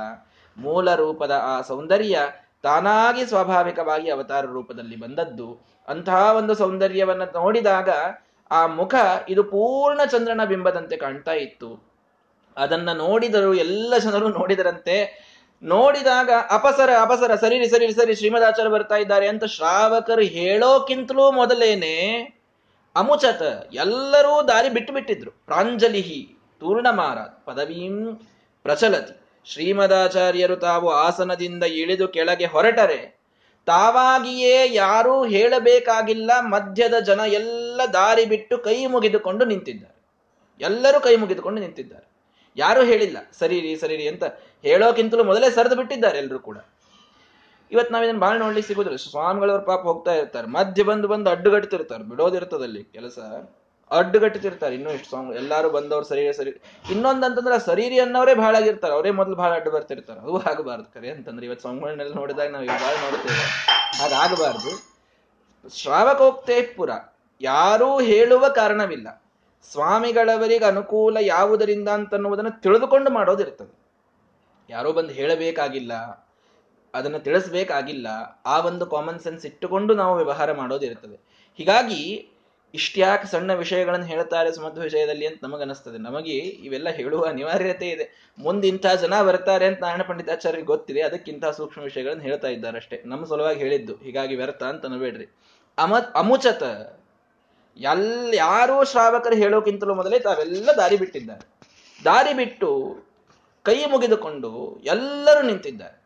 [0.56, 2.18] ಮೂಲ ರೂಪದ ಆ ಸೌಂದರ್ಯ
[2.62, 5.66] ತಾನಾಗಿ ಸ್ವಾಭಾವಿಕವಾಗಿ ಅವತಾರ ರೂಪದಲ್ಲಿ ಬಂದದ್ದು.
[5.88, 7.88] ಅಂತಹ ಒಂದು ಸೌಂದರ್ಯವನ್ನು ನೋಡಿದಾಗ
[8.50, 8.94] ಆ ಮುಖ
[9.28, 11.86] ಇದು ಪೂರ್ಣ ಚಂದ್ರನ ಬಿಂಬದಂತೆ ಕಾಣ್ತಾ ಇತ್ತು.
[12.56, 15.26] ಅದನ್ನ ನೋಡಿದರು ಎಲ್ಲ ಜನರು ನೋಡಿದರಂತೆ.
[15.62, 21.94] ನೋಡಿದಾಗ ಅಪಸರ ಅಪಸರ, ಸರಿ ಸರಿ ಸರಿ ಶ್ರೀಮದಾಚಾರ್ಯ ಬರ್ತಾ ಇದ್ದಾರೆ ಅಂತ ಶ್ರಾವಕರು ಹೇಳೋಕ್ಕಿಂತಲೂ ಮೊದಲೇನೆ
[22.96, 25.30] ಅಮುಚತ ಎಲ್ಲರೂ ದಾರಿ ಬಿಟ್ಟು ಬಿಟ್ಟಿದ್ರು.
[25.30, 28.20] ಪ್ರಾಂಜಲಿಹಿ, ತೂರ್ಣಮಾರ, ಪದವೀಂ,
[28.62, 29.25] ಪ್ರಚಲತಿ.
[29.46, 33.16] ಶ್ರೀಮದಾಚಾರ್ಯರು ತಾವು ಆಸನದಿಂದ ಇಳಿದು ಕೆಳಗೆ ಹೊರಟರೆ.
[33.66, 36.30] ತಾವಾಗಿಯೇ ಯಾರೂ ಹೇಳಬೇಕಾಗಿಲ್ಲ.
[36.40, 39.96] ಮಧ್ಯದ ಜನ ಎಲ್ಲ ದಾರಿ ಬಿಟ್ಟು ಕೈ ಮುಗಿದುಕೊಂಡು ನಿಂತಿದ್ದಾರೆ.
[40.60, 42.06] ಎಲ್ಲರೂ ಕೈ ಮುಗಿದುಕೊಂಡು ನಿಂತಿದ್ದಾರೆ.
[42.56, 44.24] ಯಾರೂ ಹೇಳಿಲ್ಲ ಸರಿರಿ ಸರಿರಿ ಅಂತ
[44.62, 46.58] ಹೇಳೋಕ್ಕಿಂತಲೂ ಮೊದಲೇ ಸರಿದು ಬಿಟ್ಟಿದ್ದಾರೆ ಎಲ್ಲರೂ ಕೂಡ.
[47.72, 48.96] ಇವತ್ತು ನಾವಿದನ್ನು ಭಾಳ ನೋಡ್ಲಿಕ್ಕೆ ಸಿಗುದಿಲ್ಲ.
[48.96, 50.48] ಸ್ವಾಮಿಗಳವ್ರ ಪಾಪ ಹೋಗ್ತಾ ಇರ್ತಾರೆ.
[50.48, 52.02] ಮಧ್ಯ ಬಂದು ಬಂದು ಅಡ್ಡುಗಟ್ತಿರ್ತಾರೆ.
[52.02, 53.18] ಬಿಡೋದಿರ್ತದಲ್ಲಿ ಕೆಲಸ.
[53.90, 56.52] ಅಡ್ಡುಗಟ್ಟುತ್ತಿರ್ತಾರೆ ಇನ್ನೂ ಇಷ್ಟು ಸಾಂಗ್ ಎಲ್ಲಾರು ಬಂದವ್ರು ಸರಿ ಸರಿ.
[56.92, 60.18] ಇನ್ನೊಂದಂತಂದ್ರೆ ಸರೀರಿ ಅನ್ನೋರೇ ಬಹಳ ಆಗಿರ್ತಾರೆ, ಅವರೇ ಮೊದಲು ಬಹಳ ಅಡ್ಡು ಬರ್ತಿರ್ತಾರೆ.
[60.24, 63.44] ಅದು ಆಗಬಾರ್ದು ಕರೆ ಅಂತಂದ್ರೆ ಇವತ್ತು ಸಾಂಗ್ಗಳನ್ನೆಲ್ಲ ನೋಡಿದಾಗ ನಾವು ಭಾಳ ನೋಡ್ತೇವೆ.
[64.00, 64.72] ಹಾಗಾಗಬಾರ್ದು
[65.80, 66.90] ಶ್ರಾವಕೋಕ್ತೇ ಪುರ,
[67.40, 69.08] ಯಾರೂ ಹೇಳುವ ಕಾರಣವಿಲ್ಲ.
[69.70, 73.74] ಸ್ವಾಮಿಗಳವರಿಗೆ ಅನುಕೂಲ ಯಾವುದರಿಂದ ಅಂತನ್ನುವುದನ್ನು ತಿಳಿದುಕೊಂಡು ಮಾಡೋದಿರ್ತದೆ.
[74.68, 75.92] ಯಾರೋ ಬಂದು ಹೇಳಬೇಕಾಗಿಲ್ಲ,
[76.94, 78.08] ಅದನ್ನು ತಿಳಿಸ್ಬೇಕಾಗಿಲ್ಲ,
[78.52, 81.16] ಆ ಒಂದು ಕಾಮನ್ ಸೆನ್ಸ್ ಇಟ್ಟುಕೊಂಡು ನಾವು ವ್ಯವಹಾರ ಮಾಡೋದಿರ್ತದೆ.
[81.58, 82.00] ಹೀಗಾಗಿ
[82.74, 88.06] ಇಷ್ಟ್ಯಾಕೆ ಸಣ್ಣ ವಿಷಯಗಳನ್ನು ಹೇಳ್ತಾರೆ ಸುಮಧ್ವ ವಿಷಯದಲ್ಲಿ ಅಂತ ನಮಗನಿಸ್ತದೆ ನಮಗೆ ಇವೆಲ್ಲ ಹೇಳುವ ಅನಿವಾರ್ಯತೆ ಇದೆ.
[88.38, 88.70] ಮುಂದೆ
[89.02, 91.00] ಜನ ಬರ್ತಾರೆ ಅಂತ ನಾರಾಯಣ ಪಂಡಿತಾಚಾರ್ಯ ಗೊತ್ತಿದೆ.
[91.00, 95.26] ಅದಕ್ಕಿಂತ ಸೂಕ್ಷ್ಮ ವಿಷಯಗಳನ್ನು ಹೇಳ್ತಾ ಇದ್ದಾರೆ ಅಷ್ಟೇ ನಮ್ಮ ಸಲುವಾಗಿ ಹೇಳಿದ್ದು, ಹೀಗಾಗಿ ವ್ಯರ್ಥ ಅಂತ ಅನ್ಬೇಡ್ರಿ
[95.78, 96.62] ಅಮತ್ ಅಮುಚತ.
[97.76, 101.44] ಎಲ್, ಯಾರೂ ಶ್ರಾವಕರು ಹೇಳೋಕ್ಕಿಂತಲೂ ಮೊದಲೇ ತಾವೆಲ್ಲ ದಾರಿ ಬಿಟ್ಟಿದ್ದಾರೆ.
[102.04, 102.70] ದಾರಿ ಬಿಟ್ಟು
[103.62, 104.50] ಕೈ ಮುಗಿದುಕೊಂಡು
[104.84, 105.96] ಎಲ್ಲರೂ ನಿಂತಿದ್ದಾರೆ.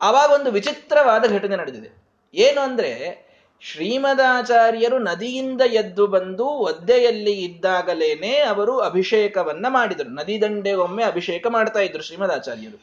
[0.00, 1.90] ಆವಾಗ ಒಂದು ವಿಚಿತ್ರವಾದ ಘಟನೆ ನಡೆದಿದೆ.
[2.34, 2.90] ಏನು ಅಂದ್ರೆ
[3.60, 10.08] ಶ್ರೀಮದಾಚಾರ್ಯರು ನದಿಯಿಂದ ಎದ್ದು ಬಂದು ಒದ್ದೆಯಲ್ಲಿ ಇದ್ದಾಗಲೇನೆ ಅವರು ಅಭಿಷೇಕವನ್ನ ಮಾಡಿದರು.
[10.08, 12.78] ನದಿ ದಂಡೆಗೊಮ್ಮೆ ಅಭಿಷೇಕ ಮಾಡ್ತಾ ಇದ್ರು ಶ್ರೀಮದಾಚಾರ್ಯರು.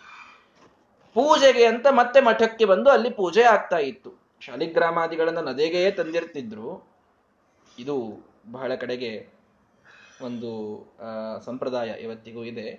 [1.13, 4.13] ಪೂಜೆಗೆ ಅಂತ ಮತ್ತೆ ಮಠಕ್ಕೆ ಬಂದು ಅಲ್ಲಿ ಪೂಜೆ ಆಗ್ತಾ ಇತ್ತು.
[4.39, 6.87] ಶಾಲಿಗ್ರಾಮಾದಿಗಳನ್ನ ನದಿಗೆ ತಂದಿರ್ತಿದ್ರು.
[7.79, 7.95] ಇದು
[8.51, 9.27] ಬಹಳ ಕಡೆಗೆ
[10.21, 10.51] ಒಂದು
[11.45, 12.69] ಸಂಪ್ರದಾಯ ಇವತ್ತಿಗೂ ಇದೆ.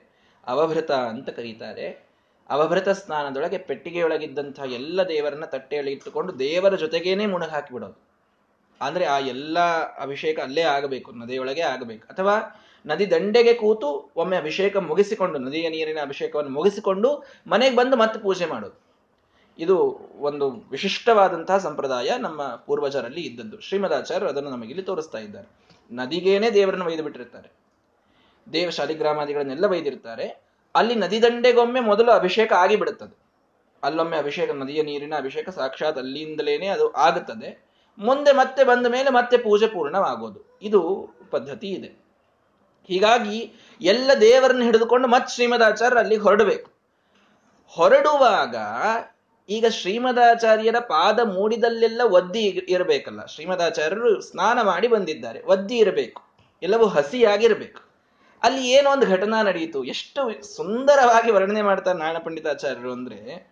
[0.46, 2.07] ಅವಭೃತ ಅಂತ ಕರೀತಾರೆ.
[2.50, 8.08] ಅವಭೃತ ಸ್ನಾನದೊಳಗೆ ಪೆಟ್ಟಿಗೆಯೊಳಗಿದ್ದಂತಹ ಎಲ್ಲ ದೇವರನ್ನ ತಟ್ಟೆಯಲ್ಲಿ ಇಟ್ಟುಕೊಂಡು ದೇವರ ಜೊತೆಗೇನೆ ಮುಣಗಾಕಿಬಿಡೋದು
[8.80, 9.58] ಅಂದ್ರೆ ಆ ಎಲ್ಲ
[9.96, 12.06] ಅಭಿಷೇಕ ಅಲ್ಲೇ ಆಗಬೇಕು, ನದಿಯೊಳಗೆ ಆಗಬೇಕು.
[12.06, 18.46] ಅಥವಾ ನದಿ ದಂಡೆಗೆ ಕೂತು ಒಮ್ಮೆ ಅಭಿಷೇಕ ಮುಗಿಸಿಕೊಂಡು, ನದಿಯ ನೀರಿನ ಅಭಿಷೇಕವನ್ನು ಮುಗಿಸಿಕೊಂಡು ಮನೆಗೆ ಬಂದು ಮತ್ತೆ ಪೂಜೆ
[18.46, 18.88] ಮಾಡೋದು.
[19.58, 19.76] ಇದು
[20.18, 23.60] ಒಂದು ವಿಶಿಷ್ಟವಾದಂತಹ ಸಂಪ್ರದಾಯ ನಮ್ಮ ಪೂರ್ವಜರಲ್ಲಿ ಇದ್ದದ್ದು.
[23.60, 25.48] ಶ್ರೀಮದಾಚಾರ್ಯರು ಅದನ್ನು ನಮಗಿಲ್ಲಿ ತೋರಿಸ್ತಾ ಇದ್ದಾರೆ.
[25.92, 27.48] ನದಿಗೇನೆ ದೇವರನ್ನು ಒಯ್ದು ಬಿಟ್ಟಿರ್ತಾರೆ.
[28.52, 29.66] ದೇವ ಶಾಲಿಗ್ರಾಮಾದಿಗಳನ್ನೆಲ್ಲ
[30.78, 33.18] ಅಲ್ಲಿ ನದಿ ದಂಡೆಗೊಮ್ಮೆ ಮೊದಲು ಅಭಿಷೇಕ ಆಗಿಬಿಡುತ್ತದೆ.
[33.82, 37.68] ಅಲ್ಲೊಮ್ಮೆ ಅಭಿಷೇಕ, ನದಿಯ ನೀರಿನ ಅಭಿಷೇಕ ಸಾಕ್ಷಾತ್ ಅಲ್ಲಿಂದಲೇನೆ ಅದು ಆಗುತ್ತದೆ.
[37.98, 40.58] ಮುಂದೆ ಮತ್ತೆ ಬಂದ ಮೇಲೆ ಮತ್ತೆ ಪೂಜೆ ಪೂರ್ಣವಾಗೋದು.
[40.62, 42.08] ಇದು ಪದ್ಧತಿ ಇದೆ.
[42.88, 46.70] ಹೀಗಾಗಿ ಎಲ್ಲ ದೇವರನ್ನು ಹಿಡಿದುಕೊಂಡು ಮತ್ತೆ ಶ್ರೀಮದಾಚಾರ್ಯ ಅಲ್ಲಿ ಹೊರಡಬೇಕು.
[47.66, 48.56] ಹೊರಡುವಾಗ
[49.48, 53.26] ಈಗ ಶ್ರೀಮದಾಚಾರ್ಯರ ಪಾದ ಮೂಡಿದಲ್ಲೆಲ್ಲ ಒದ್ದಿ ಇರಬೇಕಲ್ಲ.
[53.26, 55.42] ಶ್ರೀಮದಾಚಾರ್ಯರು ಸ್ನಾನ ಮಾಡಿ ಬಂದಿದ್ದಾರೆ.
[55.42, 56.22] ಒದ್ದಿ ಇರಬೇಕು.
[56.62, 57.87] ಎಲ್ಲವೂ ಹಸಿಯಾಗಿರ್ಬೇಕು.
[58.42, 63.50] ಅಲ್ಲಿ ಏನೋ ಒಂದು ಘಟನಾ ನಡೆಯಿತು ಎಷ್ಟು ಸುಂದರವಾಗಿ ವರ್ಣನೆ ಮಾಡ್ತಾರೆ ನಾರಾಯಣ ಪಂಡಿತಾಚಾರ್ಯರು ಅಂದ್ರೆ,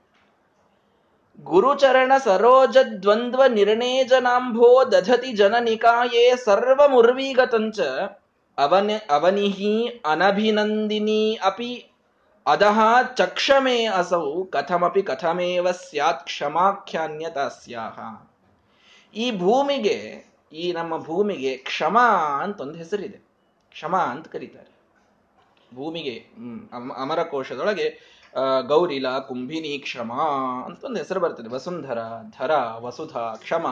[1.44, 7.80] ಗುರುಚರಣ ಸರೋಜ ದ್ವಂದ್ವ ನಿರ್ಣೇಜನಾಂಭೋ ದಧತಿ ಜನನಿಕಾಯೇ ಸರ್ವ ಮುರ್ವೀಗತಂಚ
[8.58, 11.90] ಅವನ ಅವನಿಹಿ ಅನಭಿನಂದಿನಿ ಅಪಿ
[12.46, 12.78] ಅದಹ
[13.14, 17.98] ಚಕ್ಷಮೇ ಅಸೌ ಕಥಮಪಿ ಕಥಮೇವ ಸ್ಯಾತ್ ಕ್ಷಮಾಖ್ಯಾನ್ಯತಾಸ್ಯಾಹ.
[19.14, 22.08] ಈ ಭೂಮಿಗೆ, ಈ ನಮ್ಮ ಭೂಮಿಗೆ ಕ್ಷಮಾ
[22.42, 23.18] ಅಂತ ಒಂದು ಹೆಸರಿದೆ.
[23.70, 24.75] ಕ್ಷಮಾ ಅಂತ ಕರೀತಾರೆ.
[25.78, 26.16] ಭೂಮಿಗೆ
[27.04, 27.86] ಅಮರಕೋಶದೊಳಗೆ
[28.72, 30.12] ಗೌರಿಲ ಕುಂಭಿನಿ ಕ್ಷಮ
[30.66, 31.48] ಅಂತ ಒಂದು ಹೆಸರು ಬರ್ತದೆ.
[31.54, 32.00] ವಸುಂಧರ
[32.38, 32.52] ಧರ
[32.86, 33.66] ವಸುಧ ಕ್ಷಮ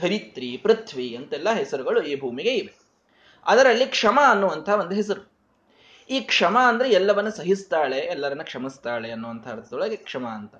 [0.00, 2.72] ಧರಿತ್ರಿ ಪೃಥ್ವಿ ಅಂತೆಲ್ಲ ಹೆಸರುಗಳು ಈ ಭೂಮಿಗೆ ಇವೆ.
[3.46, 5.22] ಅದರಲ್ಲಿ ಕ್ಷಮ ಅನ್ನುವಂಥ ಒಂದು ಹೆಸರು.
[6.10, 10.54] ಈ ಕ್ಷಮ ಅಂದ್ರೆ ಎಲ್ಲವನ್ನ ಸಹಿಸ್ತಾಳೆ ಎಲ್ಲರನ್ನ ಕ್ಷಮಿಸ್ತಾಳೆ ಅನ್ನುವಂಥ ಅರ್ಥದೊಳಗೆ ಕ್ಷಮ ಅಂತ.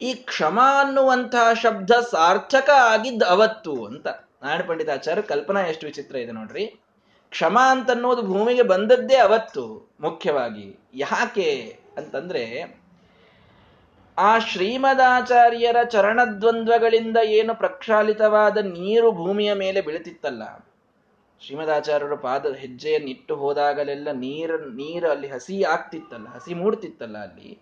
[0.00, 4.06] ಈ ಕ್ಷಮ ಅನ್ನುವಂತಹ ಶಬ್ದ ಸಾರ್ಥಕ ಆಗಿದ್ದ ಅವತ್ತು ಅಂತ
[4.42, 6.64] ನಾರಾಯಣ ಪಂಡಿತಾಚಾರ್ಯ ಕಲ್ಪನಾ ಎಷ್ಟು ವಿಚಿತ್ರ ಇದೆ ನೋಡ್ರಿ.
[7.32, 9.64] ಕ್ಷಮ ಅಂತನ್ನೋದು ಭೂಮಿಗೆ ಬಂದದ್ದೇ ಅವತ್ತು.
[10.00, 12.44] ಮುಖ್ಯವಾಗಿ ಯಾಕೆ ಅಂತಂದ್ರೆ
[14.18, 20.42] ಆ ಶ್ರೀಮದಾಚಾರ್ಯರ ಚರಣದ್ವಂದ್ವಗಳಿಂದ ಏನು ಪ್ರಕ್ಷಾಲಿತವಾದ ನೀರು ಭೂಮಿಯ ಮೇಲೆ ಬೀಳುತ್ತಿತ್ತಲ್ಲ,
[21.40, 27.58] ಶ್ರೀಮದಾಚಾರ್ಯರ ಪಾದ ಹೆಜ್ಜೆಯನ್ನಿಟ್ಟು ಹೋದಾಗಲೆಲ್ಲ ನೀರು ನೀರು ಅಲ್ಲಿ ಹಸಿ ಆಗ್ತಿತ್ತಲ್ಲ, ಹಸಿ ಮೂಡ್ತಿತ್ತಲ್ಲ ಅಲ್ಲಿ,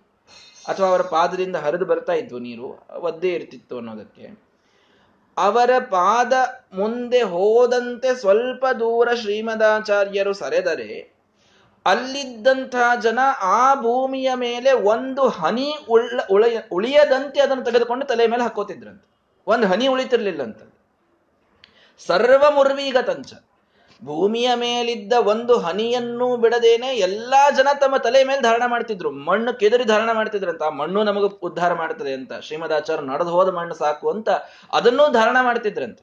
[0.69, 2.69] ಅಥವಾ ಅವರ ಪಾದದಿಂದ ಹರಿದು ಬರ್ತಾ ಇದ್ವು ನೀರು,
[3.01, 4.27] ಒದ್ದೇ ಇರ್ತಿತ್ತು ಅನ್ನೋದಕ್ಕೆ.
[5.37, 6.33] ಅವರ ಪಾದ
[6.75, 11.12] ಮುಂದೆ ಹೋದಂತೆ ಸ್ವಲ್ಪ ದೂರ ಶ್ರೀಮದಾಚಾರ್ಯರು ಸರೆದರೆ
[11.87, 19.07] ಅಲ್ಲಿದ್ದಂತಹ ಜನ ಆ ಭೂಮಿಯ ಮೇಲೆ ಒಂದು ಹನಿ ಉಳ್ಳ, ಉಳಿಯ, ಉಳಿಯದಂತೆ ಅದನ್ನು ತೆಗೆದುಕೊಂಡು ತಲೆ ಮೇಲೆ ಹಾಕೋತಿದ್ರಂತೆ.
[19.47, 20.63] ಒಂದು ಹನಿ ಉಳಿತಿರ್ಲಿಲ್ಲಂತ.
[22.07, 23.33] ಸರ್ವ ಮುರ್ವೀಗತಂಚ
[24.05, 29.11] ಭೂಮಿಯ ಮೇಲಿದ್ದ ಒಂದು ಹನಿಯನ್ನು ಬಿಡದೇನೆ ಎಲ್ಲಾ ಜನ ತಮ್ಮ ತಲೆ ಮೇಲೆ ಧಾರಣ ಮಾಡ್ತಿದ್ರು.
[29.11, 30.63] ಮಣ್ಣು ಕೆದರಿ ಧಾರಣ ಮಾಡ್ತಿದ್ರಂತ.
[30.63, 34.29] ಮಣ್ಣು ನಮಗೆ ಉದ್ಧಾರ ಮಾಡ್ತದೆ ಅಂತ ಶ್ರೀಮದಾಚಾರ್ಯ ನಡೆದು ಹೋದ ಮಣ್ಣು ಸಾಕು ಅಂತ
[34.73, 35.99] ಅದನ್ನೂ ಧಾರಣ ಮಾಡ್ತಿದ್ರಂತ.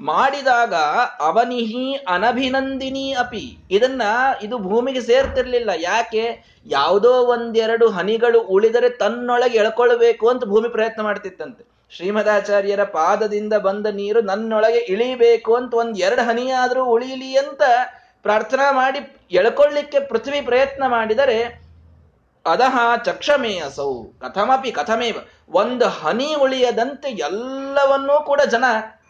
[0.00, 0.74] ಮಾಡಿದಾಗ
[1.20, 3.58] ಅವನಿಹಿ ಅನಭಿನಂದಿನಿ ಅಪಿ.
[3.70, 4.02] ಇದನ್ನ
[4.42, 5.70] ಇದು ಭೂಮಿಗೆ ಸೇರ್ತಿರ್ಲಿಲ್ಲ.
[5.76, 6.54] ಯಾಕೆ?
[6.66, 11.74] ಯಾವುದೋ ಒಂದೆರಡು ಹನಿಗಳು ಉಳಿದರೆ ತನ್ನೊಳಗೆ ಎಳ್ಕೊಳ್ಬೇಕು ಅಂತ ಭೂಮಿ ಪ್ರಯತ್ನ ಮಾಡ್ತಿತ್ತಂತೆ.
[11.90, 17.62] ಶ್ರೀಮದಾಚಾರ್ಯರ ಪಾದದಿಂದ ಬಂದ ನೀರು ನನ್ನೊಳಗೆ ಇಳಿಬೇಕು ಅಂತ ಒಂದ್ ಎರಡು ಹನಿಯಾದರೂ ಉಳಿಯಲಿ ಅಂತ
[18.22, 21.64] ಪ್ರಾರ್ಥನಾ ಮಾಡಿ ಎಳ್ಕೊಳ್ಳಿಕ್ಕೆ ಪೃಥ್ವಿ ಪ್ರಯತ್ನ ಮಾಡಿದರೆ,
[22.46, 25.16] ಅದಹ ಚಕ್ಷಮೇ ಅಸೌ ಕಥಮಪಿ ಕಥಮೇವ.
[25.48, 28.64] ಒಂದು ಹನಿ ಉಳಿಯದಂತೆ ಎಲ್ಲವನ್ನೂ ಕೂಡ ಜನ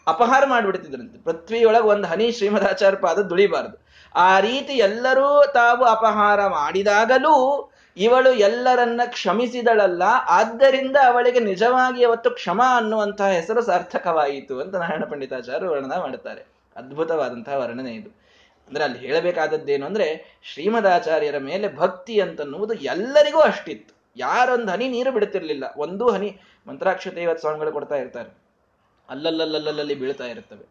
[0.07, 1.23] ಅಪಹಾರ ಮಾಡಿಬಿಡ್ತಿದ್ರಂತೆ.
[1.23, 3.85] ಪೃಥ್ವಿಯೊಳಗೆ ಒಂದು ಹನಿ ಶ್ರೀಮದಾಚಾರ್ಯ ಪಾದ ದುಳಿಬಾರದು.
[4.15, 10.03] ಆ ರೀತಿ ಎಲ್ಲರೂ ತಾವು ಅಪಹಾರ ಮಾಡಿದಾಗಲೂ ಇವಳು ಎಲ್ಲರನ್ನ ಕ್ಷಮಿಸಿದಳಲ್ಲ.
[10.29, 16.45] ಆದ್ದರಿಂದ ಅವಳಿಗೆ ನಿಜವಾಗಿ ಅವತ್ತು ಕ್ಷಮ ಅನ್ನುವಂತಹ ಹೆಸರು ಸಾರ್ಥಕವಾಯಿತು ಅಂತ ನಾರಾಯಣ ಪಂಡಿತಾಚಾರ್ಯ ವರ್ಣನ ಮಾಡುತ್ತಾರೆ.
[16.75, 18.09] ಅದ್ಭುತವಾದಂತಹ ವರ್ಣನೆ ಇದು.
[18.67, 23.95] ಅಂದ್ರೆ ಅಲ್ಲಿ ಹೇಳಬೇಕಾದದ್ದೇನು ಅಂದ್ರೆ, ಶ್ರೀಮದಾಚಾರ್ಯರ ಮೇಲೆ ಭಕ್ತಿ ಅಂತನ್ನುವುದು ಎಲ್ಲರಿಗೂ ಅಷ್ಟಿತ್ತು.
[24.17, 28.44] ಯಾರೊಂದು ಹನಿ ನೀರು ಬಿಡುತ್ತಿರಲಿಲ್ಲ ಒಂದೂ ಹನಿ ಮಂತ್ರಾಕ್ಷತೆ ಇವತ್ತು ಸ್ವಾಮಿಗಳು ಕೊಡ್ತಾ ಇರ್ತಾರೆ.
[29.09, 30.65] ಅಲ್ಲಲ್ಲಲ್ಲಲ್ಲಲ್ಲಿ ಬೀಳ್ತಾ ಇರುತ್ತವೆ.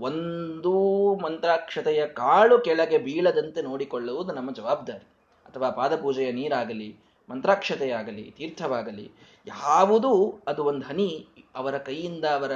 [0.00, 5.06] ಒಂದೂ ಮಂತ್ರಾಕ್ಷತೆಯ ಕಾಳು ಕೆಳಗೆ ಬೀಳದಂತೆ ನೋಡಿಕೊಳ್ಳುವುದು ನಮ್ಮ ಜವಾಬ್ದಾರಿ.
[5.46, 6.96] ಅಥವಾ ಪಾದಪೂಜೆಯ ನೀರಾಗಲಿ,
[7.30, 9.10] ಮಂತ್ರಾಕ್ಷತೆಯಾಗಲಿ, ತೀರ್ಥವಾಗಲಿ,
[9.46, 12.52] ಯಾವುದೂ ಅದು ಒಂದು ಹನಿ ಅವರ ಕೈಯಿಂದ ಅವರ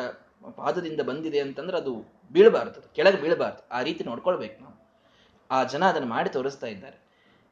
[0.57, 3.69] ಪಾದದಿಂದ ಬಂದಿದೆ ಅಂತಂದ್ರೆ ಅದು ಬೀಳಬಾರ್ದು, ಕೆಳಗೆ ಬೀಳಬಾರ್ದು.
[3.73, 4.75] ಆ ರೀತಿ ನೋಡ್ಕೊಳ್ಬೇಕು ನಾವು.
[5.51, 6.99] ಆ ಜನ ಅದನ್ನು ಮಾಡಿ ತೋರಿಸ್ತಾ ಇದ್ದಾರೆ.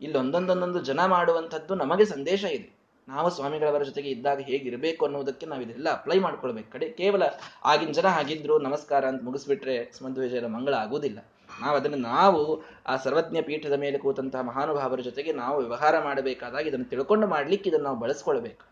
[0.01, 2.82] ಇಲ್ಲಿ ಒಂದೊಂದೊಂದೊಂದು ಜನ ಮಾಡುವಂಥದ್ದು ನಮಗೆ ಸಂದೇಶ ಇದೆ.
[3.09, 6.73] ನಾವು ಸ್ವಾಮಿಗಳವರ ಜೊತೆಗೆ ಇದ್ದಾಗ ಹೇಗಿರಬೇಕು ಅನ್ನೋದಕ್ಕೆ ನಾವು ಇದೆಲ್ಲ ಅಪ್ಲೈ ಮಾಡ್ಕೊಳ್ಬೇಕು.
[6.73, 7.23] ಕಡೆ ಕೇವಲ
[7.65, 11.19] ಆಗಿನ ಜನ ಹಾಗಿದ್ರು ನಮಸ್ಕಾರ ಅಂತ ಮುಗಿಸ್ಬಿಟ್ರೆ ಸ್ಮದ್ವಿಜಯದ ಮಂಗಳ ಆಗುವುದಿಲ್ಲ.
[11.61, 17.27] ನಾವು ಅದನ್ನು ನಾವು ಆ ಸರ್ವಜ್ಞ ಪೀಠದ ಮೇಲೆ ಕೂತಂತಹ ಮಹಾನುಭಾವರ ಜೊತೆಗೆ ನಾವು ವ್ಯವಹಾರ ಮಾಡಬೇಕಾದಾಗ ಇದನ್ನು ತಿಳ್ಕೊಂಡು
[17.27, 18.65] ಮಾಡ್ಲಿಕ್ಕೆ ಇದನ್ನು ನಾವು ಬಳಸ್ಕೊಳ್ಬೇಕು.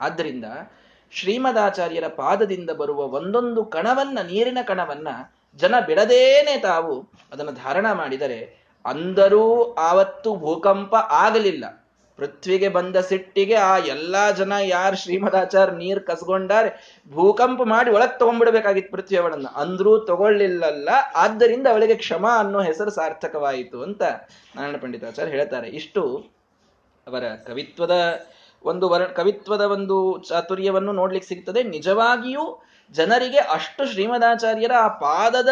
[0.00, 0.44] ಆದ್ದರಿಂದ
[1.10, 5.08] ಶ್ರೀಮದಾಚಾರ್ಯರ ಪಾದದಿಂದ ಬರುವ ಒಂದೊಂದು ಕಣವನ್ನ, ನೀರಿನ ಕಣವನ್ನ
[5.56, 7.00] ಜನ ಬಿಡದೇನೆ ತಾವು
[7.32, 11.83] ಅದನ್ನು ಧಾರಣ ಮಾಡಿದರೆ, ಅಂದರೂ ಆವತ್ತು ಭೂಕಂಪ ಆಗಲಿಲ್ಲ.
[12.18, 19.16] ಪೃಥ್ವಿಗೆ ಬಂದ ಸಿಟ್ಟಿಗೆ ಆ ಎಲ್ಲಾ ಜನ ಯಾರು ಶ್ರೀಮದಾಚಾರ್ಯ ನೀರ್ ಕಸ್ಕೊಂಡಾರೆ ಭೂಕಂಪ ಮಾಡಿ ಒಳಗ್ ತಗೊಂಡ್ಬಿಡ್ಬೇಕಾಗಿತ್ತು ಪೃಥ್ವಿ
[19.16, 20.88] ಅವಳನ್ನ ಅಂದ್ರೂ ತಗೊಳ್ಳಿಲ್ಲಲ್ಲ.
[21.14, 24.02] ಆದ್ದರಿಂದ ಅವಳಿಗೆ ಕ್ಷಮ ಅನ್ನೋ ಹೆಸರು ಸಾರ್ಥಕವಾಯಿತು ಅಂತ
[24.56, 25.68] ನಾರಾಯಣ ಪಂಡಿತಾಚಾರ್ಯ ಹೇಳ್ತಾರೆ.
[25.68, 26.02] ಇಷ್ಟು
[27.06, 28.24] ಅವರ ಕವಿತ್ವದ
[28.64, 31.62] ಒಂದು ವರ್, ಕವಿತ್ವದ ಒಂದು ಚಾತುರ್ಯವನ್ನು ನೋಡ್ಲಿಕ್ಕೆ ಸಿಗ್ತದೆ.
[31.62, 35.48] ನಿಜವಾಗಿಯೂ ಜನರಿಗೆ ಅಷ್ಟು ಶ್ರೀಮದಾಚಾರ್ಯರ ಆ ಪಾದದ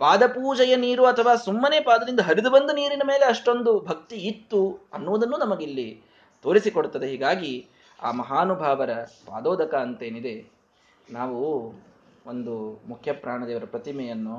[0.00, 4.60] ಪಾದಪೂಜೆಯ ನೀರು ಅಥವಾ ಸುಮ್ಮನೆ ಪಾದದಿಂದ ಹರಿದು ಬಂದ ನೀರಿನ ಮೇಲೆ ಅಷ್ಟೊಂದು ಭಕ್ತಿ ಇತ್ತು
[4.94, 5.88] ಅನ್ನುವುದನ್ನು ನಮಗಿಲ್ಲಿ
[6.44, 7.06] ತೋರಿಸಿಕೊಡುತ್ತದೆ.
[7.08, 7.52] ಹೀಗಾಗಿ
[8.02, 8.90] ಆ ಮಹಾನುಭಾವರ
[9.26, 10.34] ಪಾದೋದಕ ಅಂತೇನಿದೆ,
[11.08, 11.40] ನಾವು
[12.26, 12.54] ಒಂದು
[12.88, 14.38] ಮುಖ್ಯ ಪ್ರಾಣದೇವರ ಪ್ರತಿಮೆಯನ್ನು,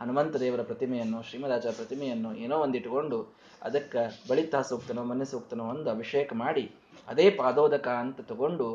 [0.00, 3.18] ಹನುಮಂತ ದೇವರ ಪ್ರತಿಮೆಯನ್ನು ಶ್ರೀಮದಾಚಾರ ಪ್ರತಿಮೆಯನ್ನು ಏನೋ ಒಂದಿಟ್ಟುಕೊಂಡು
[3.62, 6.64] ಅದಕ್ಕೆ ಬಳಿತಾ ಸೂಕ್ತನೋ ಮನೆ ಸೂಕ್ತನೋ ಒಂದು ಅಭಿಷೇಕ ಮಾಡಿ,
[7.08, 8.68] ಅದೇ ಪಾದೋದಕ ಅಂತ ತಗೊಂಡು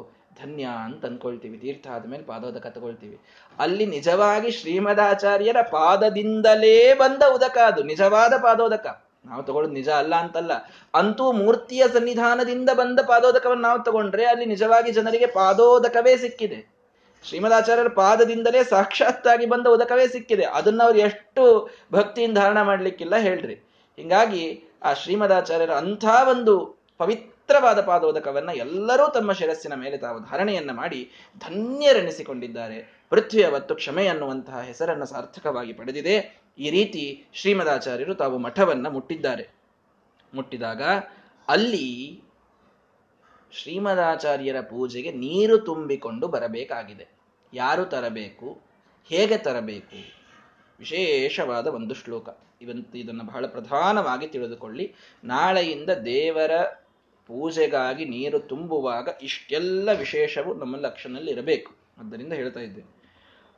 [0.43, 3.19] ಧನ್ಯ ಅಂತ ಅಂದ್ಕೊಳ್ತೀವಿ ತೀರ್ಥ ಆದ್ಮೇಲೆ ಪಾದೋದಕ ತಗೊಳ್ತೀವಿ.
[3.59, 9.03] ಅಲ್ಲಿ ನಿಜವಾಗಿ ಶ್ರೀಮದಾಚಾರ್ಯರ ಪಾದದಿಂದಲೇ ಬಂದ ಉದಕ ಅದು, ನಿಜವಾದ ಪಾದೋದಕ.
[9.25, 10.51] ನಾವು ತಗೊಳ್ಳೋದು ನಿಜ ಅಲ್ಲ ಅಂತಲ್ಲ.
[10.93, 16.71] ಅಂತೂ ಮೂರ್ತಿಯ ಸನ್ನಿಧಾನದಿಂದ ಬಂದ ಪಾದೋದಕವನ್ನು ನಾವು ತಗೊಂಡ್ರೆ ಅಲ್ಲಿ ನಿಜವಾಗಿ ಜನರಿಗೆ ಪಾದೋದಕವೇ ಸಿಕ್ಕಿದೆ.
[17.23, 20.43] ಶ್ರೀಮದಾಚಾರ್ಯರ ಪಾದದಿಂದಲೇ ಸಾಕ್ಷಾತ್ತಾಗಿ ಬಂದ ಉದಕವೇ ಸಿಕ್ಕಿದೆ.
[20.43, 23.53] ಅದನ್ನ ಅವ್ರು ಎಷ್ಟು ಭಕ್ತಿಯಿಂದ ಧಾರಣ ಮಾಡ್ಲಿಕ್ಕಿಲ್ಲ ಹೇಳ್ರಿ.
[23.97, 26.81] ಹಿಂಗಾಗಿ ಆ ಶ್ರೀಮದಾಚಾರ್ಯರ ಅಂಥ ಒಂದು
[27.51, 33.03] ಪವಿತ್ರವಾದ ಪಾದೋದಕವನ್ನ ಎಲ್ಲರೂ ತಮ್ಮ ಶಿರಸ್ಸಿನ ಮೇಲೆ ತಾವು ಧಾರಣೆಯನ್ನ ಮಾಡಿ ಧನ್ಯರೆನಿಸಿಕೊಂಡಿದ್ದಾರೆ.
[33.09, 36.41] ಪೃಥ್ವಿ ಅವತ್ತು ಕ್ಷಮೆ ಅನ್ನುವಂತಹ ಹೆಸರನ್ನು ಸಾರ್ಥಕವಾಗಿ ಪಡೆದಿದೆ.
[36.59, 39.49] ಈ ರೀತಿ ಶ್ರೀಮದಾಚಾರ್ಯರು ತಾವು ಮಠವನ್ನ ಮುಟ್ಟಿದ್ದಾರೆ.
[40.33, 40.81] ಮುಟ್ಟಿದಾಗ
[41.47, 42.23] ಅಲ್ಲಿ
[43.51, 47.07] ಶ್ರೀಮದಾಚಾರ್ಯರ ಪೂಜೆಗೆ ನೀರು ತುಂಬಿಕೊಂಡು ಬರಬೇಕಾಗಿದೆ.
[47.53, 48.61] ಯಾರು ತರಬೇಕು?
[49.05, 50.13] ಹೇಗೆ ತರಬೇಕು?
[50.79, 52.29] ವಿಶೇಷವಾದ ಒಂದು ಶ್ಲೋಕ.
[52.61, 54.95] ಇವಂತ ಇದನ್ನು ಬಹಳ ಪ್ರಧಾನವಾಗಿ ತಿಳಿದುಕೊಳ್ಳಿ.
[55.23, 56.51] ನಾಳೆಯಿಂದ ದೇವರ
[57.29, 62.83] ಪೂಜೆಗಾಗಿ ನೀರು ತುಂಬುವಾಗ ಇಷ್ಟೆಲ್ಲ ವಿಶೇಷವು ನಮ್ಮ ಲಕ್ಷಣದಲ್ಲಿ ಇರಬೇಕು ಅದರಿಂದ ಹೇಳ್ತಾ ಇದ್ದೆ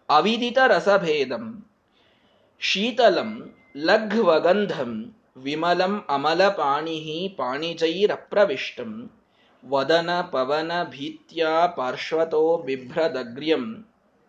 [0.09, 1.45] ಅವಿದಿತ ರಸಭೇದಂ,
[2.61, 3.31] ಶೀತಲಂ,
[3.77, 4.91] ಲಘ್ವಗಂಧಂ,
[5.37, 8.91] ವಿಮಲಂ ಅಮಲ ಪಾಣಿಹಿ ಪಾಣಿಜೈರಪ್ರವಿಷ್ಟಂ,
[9.63, 11.45] ವದನ ಪವನ ಭೀತ್ಯ
[11.75, 13.65] ಪಾರ್ಶ್ವತೋ ಬಿಭ್ರದಗ್ರ್ಯಂ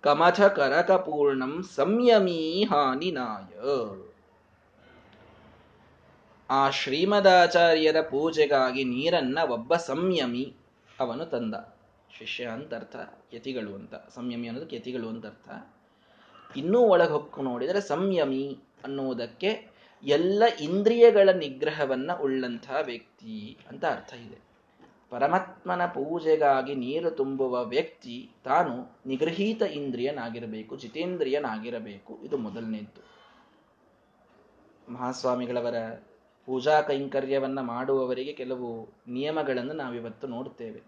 [0.05, 3.53] ಕಮಥ ಕರಕಪೂರ್ಣಂ ಸಂಯಮೀ ಹಾನಿನಾಯ
[6.55, 10.55] ಆ ಶ್ರೀಮದಾಚಾರ್ಯರ ಪೂಜೆಗಾಗಿ ನೀರನ್ನ ಒಬ್ಬ ಸಂಯಮಿ
[11.01, 11.55] ಅವನು ತಂದ.
[12.19, 12.97] ಶಿಷ್ಯ ಅಂತ ಅರ್ಥ,
[13.35, 13.95] ಯತಿಗಳು ಅಂತ.
[13.95, 15.49] ಸಂಯಮಿ ಅನ್ನೋದು ಯತಿಗಳು ಅಂತ ಅರ್ಥ.
[16.57, 19.69] ಇನ್ನೂ ಹೊಕ್ಕು ನೋಡಿದರೆ ಸಂಯಮಿ ಅನ್ನುವುದಕ್ಕೆ
[20.03, 24.39] ಎಲ್ಲ ಇಂದ್ರಿಯಗಳ ನಿಗ್ರಹವನ್ನ ಉಳ್ಳಂತಹ ವ್ಯಕ್ತಿ ಅಂತ ಅರ್ಥ ಇದೆ.
[25.11, 32.19] ಪರಮಾತ್ಮನ ಪೂಜೆಗಾಗಿ ನೀರು ತುಂಬುವ ವ್ಯಕ್ತಿ ತಾನು ನಿಗೃಹೀತ ಇಂದ್ರಿಯನಾಗಿರಬೇಕು, ಜಿತೇಂದ್ರಿಯನಾಗಿರಬೇಕು.
[32.25, 33.15] ಇದು ಮೊದಲನೇದ್ದು.
[34.93, 35.75] ಮಹಾಸ್ವಾಮಿಗಳವರ
[36.47, 40.83] ಪೂಜಾ ಕೈಂಕರ್ಯವನ್ನು ಮಾಡುವವರಿಗೆ ಕೆಲವು ನಿಯಮಗಳನ್ನು ನಾವಿವತ್ತು ನೋಡ್ತೇವೆ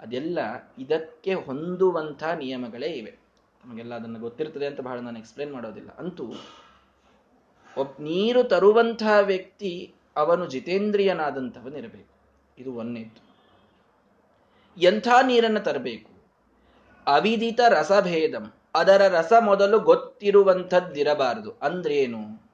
[0.00, 0.38] ಅದೆಲ್ಲ
[0.78, 3.18] ಇದಕ್ಕೆ ಹೊಂದುವಂಥ ನಿಯಮಗಳೇ ಇವೆ.
[3.64, 5.90] ನಮಗೆಲ್ಲ ಅದನ್ನು ಗೊತ್ತಿರ್ತದೆ ಅಂತ ಬಹಳ ನಾನು ಎಕ್ಸ್ಪ್ಲೇನ್ ಮಾಡೋದಿಲ್ಲ.
[5.98, 6.32] ಅಂತೂ
[7.78, 12.14] ಒಬ್ ನೀರು ತರುವಂತಹ ವ್ಯಕ್ತಿ ಅವನು ಜಿತೇಂದ್ರಿಯನಾದಂಥವನಿರಬೇಕು
[12.58, 13.30] ಇದು ಒಂದೇತು
[14.80, 16.10] ಎಂಥ ನೀರನ್ನು ತರಬೇಕು?
[17.06, 18.52] ಅವಿದಿತ ರಸಭೇದಂ.
[18.74, 21.50] ಅದರ ರಸ ಮೊದಲು ಗೊತ್ತಿರುವಂಥದ್ದಿರಬಾರದು.
[21.62, 22.49] ಅಂದ್ರೇನು?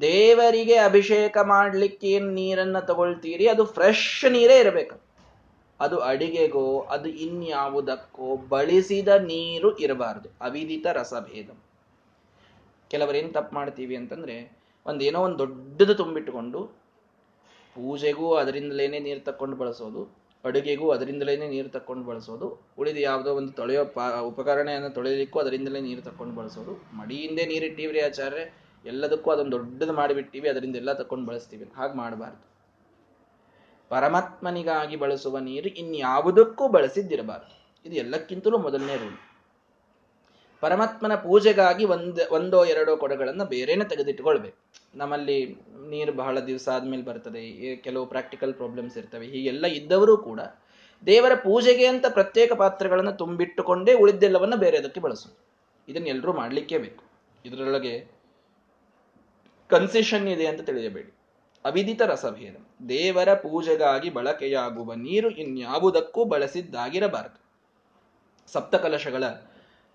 [0.00, 3.48] ದೇವರಿಗೆ ಅಭಿಷೇಕ ಮಾಡಲಿಕ್ಕೆ ಏನು ನೀರನ್ನ ತಗೊಳ್ತೀರಿ?
[3.48, 4.96] ಅದು ಫ್ರೆಶ್ ನೀರೇ ಇರಬೇಕು.
[5.80, 10.28] ಅದು ಅಡಿಗೆಗೋ, ಅದು ಇನ್ಯಾವುದಕ್ಕೋ ಬಳಸಿದ ನೀರು ಇರಬಾರದು.
[10.40, 11.50] ಅವಿದಿತ ರಸಭೇದ.
[12.90, 16.60] ಕೆಲವರೇನು ತಪ್ಪು ಮಾಡ್ತೀವಿ ಅಂತಂದ್ರೆ ಒಂದೇನೋ ಒಂದು ದೊಡ್ಡದು ತುಂಬಿಟ್ಟುಕೊಂಡು,
[17.74, 24.20] ಪೂಜೆಗೂ ಅದರಿಂದಲೇನೆ ನೀರು ತಕ್ಕೊಂಡು ಬಳಸೋದು, ಅಡುಗೆಗೂ ಅದರಿಂದಲೇ ನೀರು ತಕ್ಕೊಂಡು ಬಳಸೋದು, ಉಳಿದ ಯಾವುದೋ ಒಂದು ತೊಳೆಯೋ ಪಾ
[24.20, 30.92] ಉಪಕರಣೆಯನ್ನು ತೊಳೆಯಲಿಕ್ಕೂ ಅದರಿಂದಲೇ ನೀರು ತಕ್ಕೊಂಡು ಬಳಸೋದು, ಮಡಿಯಿಂದೇ ನೀರಿಟ್ಟಿವ್ರಿ ಆಚಾರ್ಯ ಎಲ್ಲದಕ್ಕೂ ಅದೊಂದು ದೊಡ್ಡದು ಮಾಡಿಬಿಟ್ಟಿವಿ, ಅದರಿಂದ ಎಲ್ಲ
[30.92, 31.72] ತಕೊಂಡು ಬಳಸ್ತೀವಿ.
[31.76, 32.48] ಹಾಗೆ ಮಾಡಬಾರ್ದು.
[33.88, 37.80] ಪರಮಾತ್ಮನಿಗಾಗಿ ಬಳಸುವ ನೀರು ಇನ್ಯಾವುದಕ್ಕೂ ಬಳಸಿದ್ದಿರಬಾರ್ದು.
[37.86, 39.18] ಇದು ಎಲ್ಲಕ್ಕಿಂತಲೂ ಮೊದಲನೇ ರೂಲ್.
[40.60, 44.56] ಪರಮಾತ್ಮನ ಪೂಜೆಗಾಗಿ ಒಂದು, ಒಂದೋ ಎರಡೋ ಕೊಡಗಳನ್ನು ಬೇರೆನೆ ತೆಗೆದಿಟ್ಟುಕೊಳ್ಬೇಕು
[44.94, 45.56] ನಮ್ಮಲ್ಲಿ
[45.88, 50.40] ನೀರು ಬಹಳ ದಿವಸ ಆದ್ಮೇಲೆ ಬರ್ತದೆ ಕೆಲವು ಪ್ರಾಕ್ಟಿಕಲ್ ಪ್ರಾಬ್ಲಮ್ಸ್ ಇರ್ತವೆ, ಹೀಗೆಲ್ಲ ಇದ್ದವರು ಕೂಡ
[51.06, 55.36] ದೇವರ ಪೂಜೆಗೆ ಅಂತ ಪ್ರತ್ಯೇಕ ಪಾತ್ರಗಳನ್ನು ತುಂಬಿಟ್ಟುಕೊಂಡೇ ಉಳಿದೆಲ್ಲವನ್ನ ಬೇರೆದಕ್ಕೆ ಬಳಸೋದು.
[55.88, 57.04] ಇದನ್ನೆಲ್ಲರೂ ಮಾಡಲಿಕ್ಕೇ ಬೇಕು.
[57.44, 58.17] ಇದರೊಳಗೆ
[59.68, 61.14] ಕನ್ಸೆಷನ್ ಇದೆ ಅಂತ ತಿಳಿಯಬೇಡಿ.
[61.64, 62.56] ಅವಿದಿತ ರಸಭೇದ.
[62.88, 67.40] ದೇವರ ಪೂಜೆಗಾಗಿ ಬಳಕೆಯಾಗುವ ನೀರು ಇನ್ಯಾವುದಕ್ಕೂ ಬಳಸಿದ್ದಾಗಿರಬಾರದು.
[68.52, 69.24] ಸಪ್ತಕಲಶಗಳ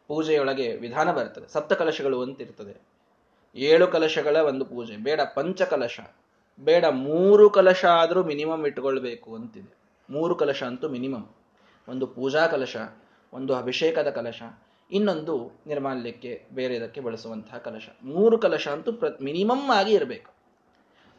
[0.08, 1.48] ಪೂಜೆಯೊಳಗೆ ವಿಧಾನ ಬರ್ತದೆ.
[1.54, 2.82] ಸಪ್ತಕಲಶಗಳು ಅಂತಿರ್ತದೆ
[3.56, 4.98] ಏಳು ಕಲಶಗಳ ಒಂದು ಪೂಜೆ.
[4.98, 6.00] ಬೇಡ ಪಂಚಕಲಶ.
[6.60, 9.74] ಬೇಡ ಮೂರು ಕಲಶ ಆದರೂ ಮಿನಿಮಮ್ ಇಟ್ಕೊಳ್ಬೇಕು ಅಂತಿದೆ.
[10.10, 11.28] ಮೂರು ಕಲಶ ಅಂತೂ ಮಿನಿಮಮ್.
[11.90, 12.78] ಒಂದು ಪೂಜಾ ಕಲಶ,
[13.34, 14.42] ಒಂದು ಅಭಿಷೇಕದ ಕಲಶ
[14.94, 15.36] ಇನ್ನೊಂದು
[15.68, 17.88] ನಿರ್ಮಾಲ್ಯಕ್ಕೆ ಬೇರೆದಕ್ಕೆ ಬಳಸುವಂತಹ ಕಲಶ.
[18.16, 20.30] ಮೂರು ಕಲಶ ಅಂತೂ ಪ್ರ, ಮಿನಿಮಮ್ ಆಗಿ ಇರಬೇಕು.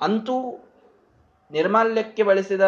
[0.01, 0.37] ಅಂತೂ
[1.51, 2.65] ನಿರ್ಮಾಲ್ಯಕ್ಕೆ ಬಳಸಿದ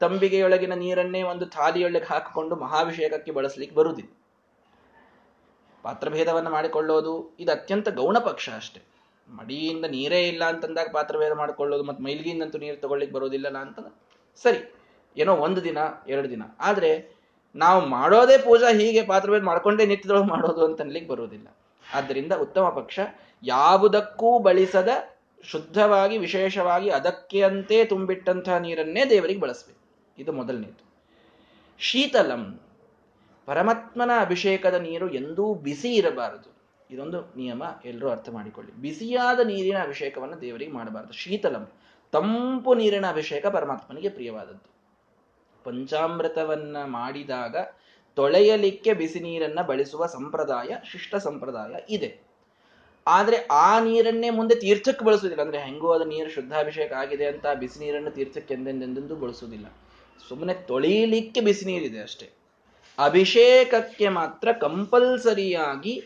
[0.00, 4.10] ತಂಬಿಗೆಯೊಳಗಿನ ನೀರನ್ನೇ ಒಂದು ಥಾಲಿಯೊಳಗೆ ಹಾಕಿಕೊಂಡು ಮಹಾಭಿಷೇಕಕ್ಕೆ ಬಳಸಲಿಕ್ಕೆ ಬರುವುದಿಲ್ಲ
[5.84, 8.80] ಪಾತ್ರಭೇದವನ್ನು ಮಾಡಿಕೊಳ್ಳೋದು ಇದು ಅತ್ಯಂತ ಗೌಣ ಪಕ್ಷ ಅಷ್ಟೇ.
[9.28, 13.94] ಮಡಿಯಿಂದ ನೀರೇ ಇಲ್ಲ ಅಂತಂದಾಗ ಪಾತ್ರಭೇದ ಮಾಡಿಕೊಳ್ಳೋದು ಮತ್ತು ಮೈಲಿಗೆಯಿಂದಂತೂ ನೀರು ತಗೊಳ್ಳಿಕ್ಕೆ ಬರೋದಿಲ್ಲಲ್ಲ ಅಂತಂದ್ರೆ
[14.42, 14.60] ಸರಿ,
[15.16, 16.42] ಏನೋ ಒಂದು ದಿನ, ಎರಡು ದಿನ.
[16.60, 16.90] ಆದರೆ
[17.56, 21.48] ನಾವು ಮಾಡೋದೇ ಪೂಜಾ, ಹೀಗೆ ಪಾತ್ರವೇದ ಮಾಡ್ಕೊಂಡೇ ನಿತ್ಯದೊಳಗೆ ಮಾಡೋದು ಅಂತ ಅನ್ಲಿಕ್ಕೆ ಬರುವುದಿಲ್ಲ.
[21.94, 23.00] ಆದ್ದರಿಂದ ಉತ್ತಮ ಪಕ್ಷ
[23.42, 24.88] ಯಾವುದಕ್ಕೂ ಬಳಸದ
[25.42, 29.80] ಶುದ್ಧವಾಗಿ, ವಿಶೇಷವಾಗಿ ಅದಕ್ಕೆ ಅಂತೆ ತುಂಬಿಟ್ಟಂತಹ ನೀರನ್ನೇ ದೇವರಿಗೆ ಬಳಸಬೇಕು.
[30.22, 30.90] ಇದು ಮೊದಲನೇದು.
[31.78, 32.60] ಶೀತಲಂ,
[33.46, 36.54] ಪರಮಾತ್ಮನ ಅಭಿಷೇಕದ ನೀರು ಎಂದೂ ಬಿಸಿ ಇರಬಾರದು.
[36.90, 38.72] ಇದೊಂದು ನಿಯಮ ಎಲ್ಲರೂ ಅರ್ಥ ಮಾಡಿಕೊಳ್ಳಿ.
[38.72, 41.12] ಬಿಸಿಯಾದ ನೀರಿನ ಅಭಿಷೇಕವನ್ನು ದೇವರಿಗೆ ಮಾಡಬಾರದು.
[41.12, 41.68] ಶೀತಲಂ,
[42.12, 44.79] ತಂಪು ನೀರಿನ ಅಭಿಷೇಕ ಪರಮಾತ್ಮನಿಗೆ ಪ್ರಿಯವಾದದ್ದು.
[45.64, 47.56] ಪಂಚಾಮೃತವನ್ನ ಮಾಡಿದಾಗ
[48.16, 52.20] ತೊಳೆಯಲಿಕ್ಕೆ ಬಿಸಿ ನೀರನ್ನ ಬಳಸುವ ಸಂಪ್ರದಾಯ, ಶಿಷ್ಟ ಸಂಪ್ರದಾಯ ಇದೆ.
[53.06, 55.42] ಆದ್ರೆ ಆ ನೀರನ್ನೇ ಮುಂದೆ ತೀರ್ಥಕ್ಕೆ ಬಳಸುವುದಿಲ್ಲ.
[55.42, 59.66] ಅಂದ್ರೆ ಹೆಂಗೋ ಅದು ನೀರು ಶುದ್ಧಾಭಿಷೇಕ ಆಗಿದೆ ಅಂತ ಬಿಸಿ ನೀರನ್ನು ತೀರ್ಥಕ್ಕೆ ಎಂದೆಂದೆಂದೆಂದು ಬಳಸುವುದಿಲ್ಲ.
[60.28, 62.30] ಸುಮ್ಮನೆ ತೊಳೆಯಲಿಕ್ಕೆ ಬಿಸಿ ನೀರಿದೆ ಅಷ್ಟೇ.
[63.04, 66.02] ಅಭಿಷೇಕಕ್ಕೆ ಮಾತ್ರ ಕಂಪಲ್ಸರಿಯಾಗಿ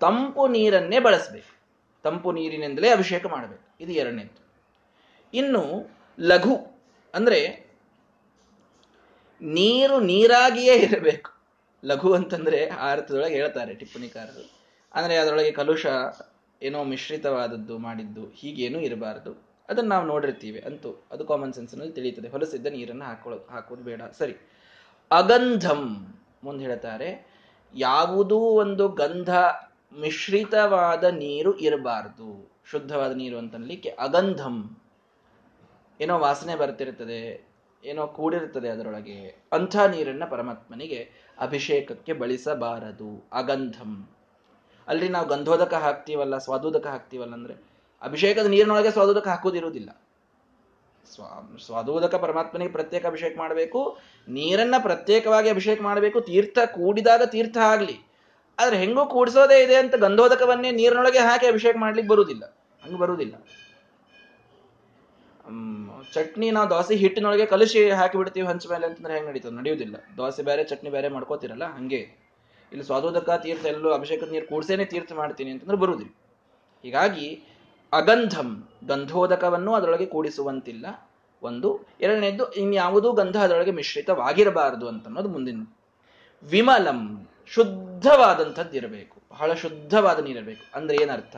[0.00, 1.60] ತಂಪು ನೀರನ್ನೇ ಬಳಸಬೇಕು.
[2.02, 3.76] ತಂಪು ನೀರಿನಿಂದಲೇ ಅಭಿಷೇಕ ಮಾಡಬೇಕು.
[3.80, 4.40] ಇದು ಎರಡನೇದು
[5.34, 6.80] ಇನ್ನು ಲಘು
[7.14, 7.69] ಅಂದ್ರೆ
[9.42, 11.30] ನೀರು ನೀರಾಗಿಯೇ ಇರಬೇಕು.
[11.84, 14.50] ಲಘು ಅಂತಂದ್ರೆ ಆ ಅರ್ಥದೊಳಗೆ ಹೇಳ್ತಾರೆ ಟಿಪ್ಪಣಿಕಾರರು.
[14.94, 15.86] ಅಂದ್ರೆ ಅದರೊಳಗೆ ಕಲುಷ
[16.62, 19.50] ಏನೋ ಮಿಶ್ರಿತವಾದದ್ದು ಮಾಡಿದ್ದು ಹೀಗೇನೂ ಇರಬಾರದು.
[19.68, 22.28] ಅದನ್ನ ನಾವು ನೋಡಿರ್ತೀವಿ ಅಂತೂ ಅದು ಕಾಮನ್ ಸೆನ್ಸ್ನಲ್ಲಿ ತಿಳಿಯುತ್ತದೆ.
[22.28, 24.02] ಹೊಲಸಿದ್ದ ನೀರನ್ನು ಹಾಕೊಳ್ಳೋ ಹಾಕೋದು ಬೇಡ.
[24.18, 24.36] ಸರಿ.
[25.10, 27.30] ಅಗಂಧಂ ಮುಂದೆ ಹೇಳ್ತಾರೆ.
[27.74, 29.30] ಯಾವುದೂ ಒಂದು ಗಂಧ
[30.00, 32.50] ಮಿಶ್ರಿತವಾದ ನೀರು ಇರಬಾರದು.
[32.70, 34.76] ಶುದ್ಧವಾದ ನೀರು ಅಂತನ್ಲಿಕ್ಕೆ ಅಗಂಧಂ.
[36.00, 37.49] ಏನೋ ವಾಸನೆ ಬರ್ತಿರ್ತದೆ.
[37.84, 39.48] ಏನೋ ಕೂಡಿರ್ತದೆ ಅದರೊಳಗೆ.
[39.52, 43.28] ಅಂಥ ನೀರನ್ನ ಪರಮಾತ್ಮನಿಗೆ ಅಭಿಷೇಕಕ್ಕೆ ಬಳಸಬಾರದು.
[43.32, 44.08] ಅಗಂಧಂ.
[44.88, 47.54] ಅಲ್ಲಿ ನಾವು ಗಂಧೋದಕ ಹಾಕ್ತೀವಲ್ಲ, ಸ್ವಾದೋದಕ ಹಾಕ್ತೀವಲ್ಲ ಅಂದ್ರೆ
[48.02, 49.90] ಅಭಿಷೇಕದ ನೀರಿನೊಳಗೆ ಸ್ವಾದೋದಕ ಹಾಕೋದಿರುವುದಿಲ್ಲ
[51.14, 57.96] ಸ್ವಾ, ಸ್ವಾದೋದಕ ಪರಮಾತ್ಮನಿಗೆ ಪ್ರತ್ಯೇಕ ಅಭಿಷೇಕ ಮಾಡಬೇಕು, ನೀರನ್ನ ಪ್ರತ್ಯೇಕವಾಗಿ ಅಭಿಷೇಕ ಮಾಡಬೇಕು, ತೀರ್ಥ ಕೂಡಿದಾಗ ತೀರ್ಥ ಆಗ್ಲಿ.
[58.58, 62.56] ಆದ್ರೆ ಹೆಂಗೂ ಕೂಡಿಸೋದೇ ಇದೆ ಅಂತ ಗಂಧೋದಕವನ್ನೇ ನೀರಿನೊಳಗೆ ಹಾಕಿ ಅಭಿಷೇಕ ಮಾಡ್ಲಿಕ್ಕೆ ಬರುವುದಿಲ್ಲ.
[62.84, 63.34] ಹಂಗೆ ಬರುವುದಿಲ್ಲ.
[66.14, 69.50] ಚಟ್ನಿ ನಾ ದೋಸೆ ಹಿಟ್ಟಿನೊಳಗೆ ಕಲಸಿ ಹಾಕಿ ಬಿಡ್ತೀವಿ ಹಂಚ ಮೇಲೆ ಅಂತಂದ್ರೆ ಹೆಂಗೆ ನಡೀತದೆ?
[69.50, 72.30] ನಡೆಯುವುದಿಲ್ಲ ದೋಸೆ ಬೇರೆ, ಚಟ್ನಿ ಬೇರೆ ಮಾಡ್ಕೋತಿರಲ್ಲ, ಹಂಗೆ.
[72.72, 76.12] ಇಲ್ಲಿ ಸ್ವಾದೋದಕ ತೀರ್ಥ ಎಲ್ಲೂ ಅಭಿಷೇಕದ ನೀರು ಕೂಡ್ಸೇನೆ ತೀರ್ಥ ಮಾಡ್ತೀನಿ ಅಂತಂದ್ರೆ ಬರುವುದಿಲ್ಲ
[76.82, 77.42] ಹೀಗಾಗಿ
[77.92, 80.86] ಅಗಂಧಂ, ಗಂಧೋದಕವನ್ನು ಅದರೊಳಗೆ ಕೂಡಿಸುವಂತಿಲ್ಲ.
[81.42, 81.88] ಒಂದು.
[82.00, 85.62] ಎರಡನೇದ್ದು, ಇನ್ಯಾವುದೂ ಗಂಧ ಅದರೊಳಗೆ ಮಿಶ್ರಿತವಾಗಿರಬಾರದು ಅಂತ ಅನ್ನೋದು ಮುಂದಿನ.
[86.42, 90.76] ವಿಮಲಂ ಶುದ್ಧವಾದಂಥದ್ದು ಇರಬೇಕು ಬಹಳ ಶುದ್ಧವಾದ ನೀರಿರಬೇಕು.
[90.76, 91.36] ಅಂದ್ರೆ ಏನರ್ಥ?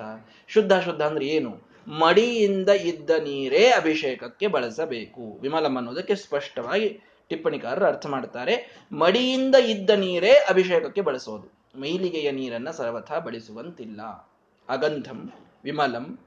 [0.49, 1.72] ಶುದ್ಧ ಶುದ್ಧ ಅಂದ್ರೆ ಏನು?
[1.89, 5.39] ಮಡಿಯಿಂದ ಇದ್ದ ನೀರೇ ಅಭಿಷೇಕಕ್ಕೆ ಬಳಸಬೇಕು.
[5.41, 8.85] ವಿಮಲಂ ಅನ್ನೋದಕ್ಕೆ ಸ್ಪಷ್ಟವಾಗಿ ಟಿಪ್ಪಣಿಕಾರರು ಅರ್ಥ ಮಾಡ್ತಾರೆ.
[8.93, 11.63] ಮಡಿಯಿಂದ ಇದ್ದ ನೀರೇ ಅಭಿಷೇಕಕ್ಕೆ ಬಳಸೋದು.
[11.81, 14.03] ಮೈಲಿಗೆಯ ನೀರನ್ನ ಸರ್ವಥಾ ಬಳಸುವಂತಿಲ್ಲ
[14.69, 15.33] ಅಗಂಧಂ,
[15.65, 16.19] ವಿಮಲಂ,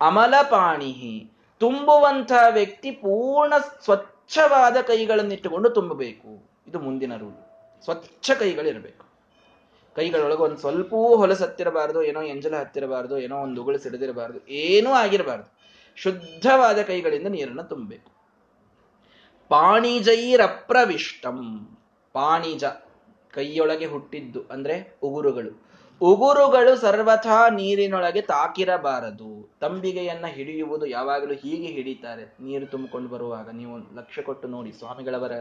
[0.00, 3.52] ಅಮಲಪಾಣಿಹಿ ತುಂಬುವಂತಹ ವ್ಯಕ್ತಿ ಪೂರ್ಣ
[3.84, 6.48] ಸ್ವಚ್ಛವಾದ ಕೈಗಳನ್ನಿಟ್ಟುಕೊಂಡು ತುಂಬಬೇಕು.
[6.68, 7.82] ಇದು ಮುಂದಿನ ರೂಲ್.
[7.84, 9.11] ಸ್ವಚ್ಛ ಕೈಗಳಿರಬೇಕು.
[9.96, 15.62] ಕೈಗಳೊಳಗೆ ಒಂದು ಸ್ವಲ್ಪವೂ ಹೊಲಸತ್ತಿರಬಾರದು ಏನೋ ಎಂಜಲ ಹತ್ತಿರಬಾರ್ದು, ಏನೋ ಒಂದು ಉಗುಳು ಸಿಡಿದಿರಬಾರ್ದು, ಏನೂ ಆಗಿರಬಾರ್ದು.
[15.96, 18.12] ಶುದ್ಧವಾದ ಕೈಗಳಿಂದ ನೀರನ್ನು ತುಂಬಬೇಕು.
[19.48, 21.38] ಪಾಣಿಜೈರಪ್ರವಿಷ್ಟಂ.
[22.12, 22.64] ಪಾಣಿಜ
[23.34, 25.72] ಕೈಯೊಳಗೆ ಹುಟ್ಟಿದ್ದು ಅಂದ್ರೆ ಉಗುರುಗಳು.
[26.00, 29.50] ಉಗುರುಗಳು ಸರ್ವಥಾ ನೀರಿನೊಳಗೆ ತಾಕಿರಬಾರದು.
[29.60, 32.36] ತಂಬಿಗೆಯನ್ನ ಹಿಡಿಯುವುದು ಯಾವಾಗಲೂ ಹೀಗೆ ಹಿಡಿತಾರೆ.
[32.40, 35.32] ನೀರು ತುಂಬಿಕೊಂಡು ಬರುವಾಗ ನೀವು ಲಕ್ಷ್ಯ ಕೊಟ್ಟು ನೋಡಿ, ಸ್ವಾಮಿಗಳವರ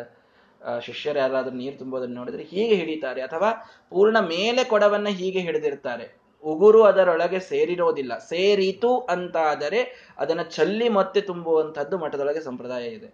[0.85, 3.51] ಶಿಷ್ಯರು ಯಾರಾದರೂ ನೀರು ತುಂಬೋದನ್ನು ನೋಡಿದರೆ ಹೀಗೆ ಹಿಡಿತಾರೆ ಅಥವಾ
[3.89, 8.17] ಪೂರ್ಣ ಮೇಲೆ ಕೊಡವನ್ನ ಹೀಗೆ ಹಿಡಿದಿರ್ತಾರೆ ಉಗುರು ಅದರೊಳಗೆ ಸೇರಿರೋದಿಲ್ಲ.
[8.17, 13.13] ಸೇರಿತು ಅಂತಾದರೆ ಅದನ್ನ ಚಲ್ಲಿ ಮತ್ತೆ ತುಂಬುವಂಥದ್ದು ಮಠದೊಳಗೆ ಸಂಪ್ರದಾಯ ಇದೆ.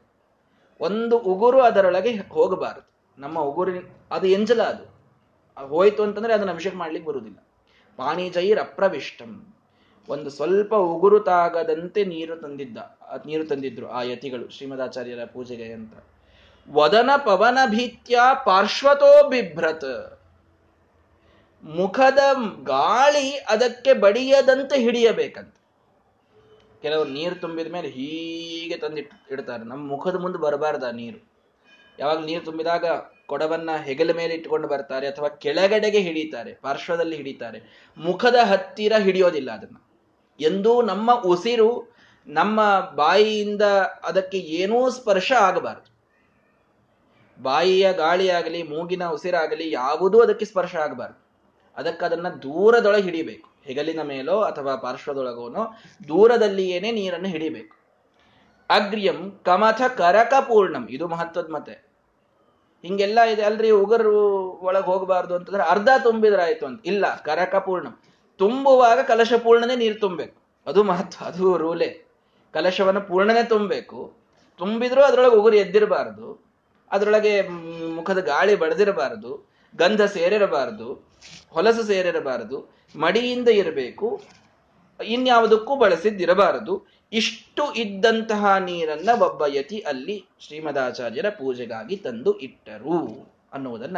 [0.81, 2.89] ಒಂದು ಉಗುರು ಅದರೊಳಗೆ ಹೋಗಬಾರದು.
[3.17, 3.81] ನಮ್ಮ ಉಗುರಿನ,
[4.11, 4.85] ಅದು ಎಂಜಲ ಅದು.
[5.67, 7.47] ಹೋಯ್ತು ಅಂತಂದ್ರೆ ಅದನ್ನ ಅಭಿಷೇಕ ಮಾಡ್ಲಿಕ್ಕೆ ಬರುವುದಿಲ್ಲ.
[7.97, 9.55] ಪಾಣಿಜೈರ್ ಅಪ್ರವಿಷ್ಟಂ.
[10.09, 12.77] ಒಂದು ಸ್ವಲ್ಪ ಉಗುರು ತಾಗದಂತೆ ನೀರು ತಂದಿದ್ದ,
[13.25, 15.93] ನೀರು ತಂದಿದ್ರು ಆ ಯತಿಗಳು ಶ್ರೀಮದಾಚಾರ್ಯರ ಪೂಜೆಗೆ ಅಂತ.
[16.69, 20.19] ವದನ ಪವನ ಭೀತ್ಯ ಪಾರ್ಶ್ವತೋ ಬಿಭ್ರತ್.
[21.63, 22.19] ಮುಖದ
[22.63, 25.55] ಗಾಳಿ ಅದಕ್ಕೆ ಬಡಿಯದಂತೆ ಹಿಡಿಯಬೇಕಂತ.
[26.81, 29.63] ಕೆಲವರು ನೀರು ತುಂಬಿದ ಮೇಲೆ ಹೀಗೆ ತಂದಿಟ್ಟು ಇಡ್ತಾರೆ.
[29.63, 31.29] ನಮ್ಮ ಮುಖದ ಮುಂದೆ ಬರಬಾರ್ದ ನೀರು.
[31.99, 32.85] ಯಾವಾಗ ನೀರು ತುಂಬಿದಾಗ
[33.27, 37.89] ಕೊಡವನ್ನ ಹೆಗಲ ಮೇಲೆ ಇಟ್ಟುಕೊಂಡು ಬರ್ತಾರೆ ಅಥವಾ ಕೆಳಗಡೆಗೆ ಹಿಡಿತಾರೆ, ಪಾರ್ಶ್ವದಲ್ಲಿ ಹಿಡಿತಾರೆ.
[37.97, 39.75] ಮುಖದ ಹತ್ತಿರ ಹಿಡಿಯೋದಿಲ್ಲ ಅದನ್ನ.
[40.39, 41.95] ಎಂದೂ ನಮ್ಮ ಉಸಿರು
[42.27, 43.61] ನಮ್ಮ ಬಾಯಿಯಿಂದ
[44.03, 45.96] ಅದಕ್ಕೆ ಏನೂ ಸ್ಪರ್ಶ ಆಗಬಾರದು.
[47.41, 51.27] ಬಾಯಿಯ ಗಾಳಿಯಾಗಲಿ, ಮೂಗಿನ ಉಸಿರಾಗಲಿ, ಯಾವುದೂ ಅದಕ್ಕೆ ಸ್ಪರ್ಶ ಆಗಬಾರ್ದು.
[51.77, 53.49] ಅದಕ್ಕೆ ಅದನ್ನ ದೂರದೊಳಗೆ ಹಿಡಿಬೇಕು.
[53.63, 55.75] ಹೆಗಲಿನ ಮೇಲೋ ಅಥವಾ ಪಾರ್ಶ್ವದೊಳಗೋನೋ
[56.07, 57.77] ದೂರದಲ್ಲಿಯೇನೆ ನೀರನ್ನು ಹಿಡಿಬೇಕು.
[58.69, 60.87] ಅಗ್ರ್ಯಂ ಕಮಥ ಕರಕ ಪೂರ್ಣಂ.
[60.89, 61.87] ಇದು ಮಹತ್ವದ ಮತೆ.
[62.83, 66.81] ಹಿಂಗೆಲ್ಲ ಇದೆ ಅಲ್ರಿ, ಉಗುರು ಒಳಗೆ ಹೋಗಬಾರ್ದು ಅಂತಂದ್ರೆ ಅರ್ಧ ತುಂಬಿದ್ರಾಯ್ತು ಅಂತ.
[66.85, 67.99] ಇಲ್ಲ, ಕರಕ ಪೂರ್ಣಂ.
[68.37, 70.41] ತುಂಬುವಾಗ ಕಲಶ ಪೂರ್ಣನೇ ನೀರು ತುಂಬಬೇಕು.
[70.67, 72.07] ಅದು ಮಹತ್ವ, ಅದು ರೂಲೆ.
[72.53, 74.13] ಕಲಶವನ್ನು ಪೂರ್ಣನೇ ತುಂಬಬೇಕು.
[74.57, 76.46] ತುಂಬಿದ್ರೂ ಅದರೊಳಗೆ ಉಗುರು ಎದ್ದಿರಬಾರದು.
[76.91, 77.41] ಅದರೊಳಗೆ
[77.95, 81.07] ಮುಖದ ಗಾಳಿ ಬಡದಿರಬಾರದು, ಗಂಧ ಸೇರಿರಬಾರದು,
[81.49, 84.21] ಹೊಲಸು ಸೇರಿರಬಾರದು, ಮಡಿಯಿಂದ ಇರಬೇಕು,
[85.05, 93.97] ಇನ್ಯಾವುದಕ್ಕೂ ಬಳಸಿದ್ದಿರಬಾರದು, ಇಷ್ಟು ಇದ್ದಂತಹ ನೀರನ್ನ ಒಬ್ಬ ಯತಿ ಅಲ್ಲಿ ಶ್ರೀಮದಾಚಾರ್ಯರ ಪೂಜೆಗಾಗಿ ತಂದು ಇಟ್ಟರು ಅನ್ನುವುದನ್ನ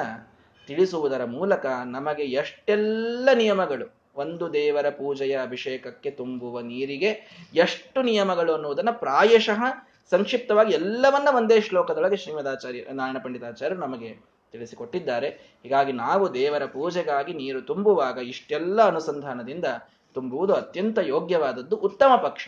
[0.67, 3.99] ತಿಳಿಸುವುದರ ಮೂಲಕ ನಮಗೆ ಎಷ್ಟೆಲ್ಲ ನಿಯಮಗಳು.
[4.15, 7.12] ಒಂದು ದೇವರ ಪೂಜೆಯ ಅಭಿಷೇಕಕ್ಕೆ ತುಂಬುವ ನೀರಿಗೆ
[7.56, 9.62] ಎಷ್ಟು ನಿಯಮಗಳು ಅನ್ನುವುದನ್ನು ಪ್ರಾಯಶಃ
[10.11, 15.29] ಸಂಕ್ಷಿಪ್ತವಾಗಿ ಎಲ್ಲವನ್ನ ಒಂದೇ ಶ್ಲೋಕದೊಳಗೆ ಶ್ರೀಮದಾಚಾರ್ಯ, ನಾರಾಯಣ ಪಂಡಿತಾಚಾರ್ಯರು ನಮಗೆ ತಿಳಿಸಿಕೊಟ್ಟಿದ್ದಾರೆ.
[15.63, 19.65] ಹೀಗಾಗಿ ನಾವು ದೇವರ ಪೂಜೆಗಾಗಿ ನೀರು ತುಂಬುವಾಗ ಇಷ್ಟೆಲ್ಲ ಅನುಸಂಧಾನದಿಂದ
[20.13, 22.47] ತುಂಬುವುದು ಅತ್ಯಂತ ಯೋಗ್ಯವಾದದ್ದು ಉತ್ತಮ ಪಕ್ಷ.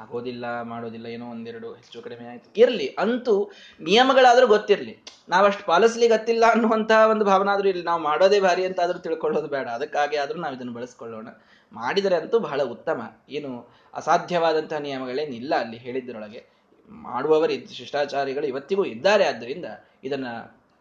[0.00, 2.60] ಆಗೋದಿಲ್ಲ, ಮಾಡೋದಿಲ್ಲ, ಏನೋ ಒಂದೆರಡು ಹೆಚ್ಚು ಕಡಿಮೆ ಆಯ್ತು.
[2.60, 4.98] ಇರಲಿ, ಅಂತೂ ನಿಯಮಗಳಾದರೂ ಗೊತ್ತಿರಲಿ.
[5.28, 9.68] ನಾವಷ್ಟು ಪಾಲಿಸ್ಲಿಕ್ಕೆ ಗೊತ್ತಿಲ್ಲ ಅನ್ನುವಂತಹ ಒಂದು ಭಾವನೆ ಆದ್ರೂ ಇಲ್ಲಿ ನಾವು ಮಾಡೋದೇ ಭಾರಿ ಅಂತ ತಿಳ್ಕೊಳ್ಳೋದು ಬೇಡ.
[9.68, 11.28] ಅದಕ್ಕಾಗಿ ಆದ್ರೂ ನಾವು ಇದನ್ನು ಬಳಸ್ಕೊಳ್ಳೋಣ.
[11.72, 13.02] ಮಾಡಿದರೆ ಅಂತೂ ಬಹಳ ಉತ್ತಮ.
[13.28, 16.46] ಏನು ಅಸಾಧ್ಯವಾದಂತಹ ನಿಯಮಗಳೇನಿಲ್ಲ ಅಲ್ಲಿ ಹೇಳಿದ್ದರೊಳಗೆ.
[16.88, 19.24] ಮಾಡುವವರು ಶಿಷ್ಟಾಚಾರಿಗಳು ಇವತ್ತಿಗೂ ಇದ್ದಾರೆ.
[19.24, 19.64] ಆದ್ದರಿಂದ
[20.04, 20.26] ಇದನ್ನ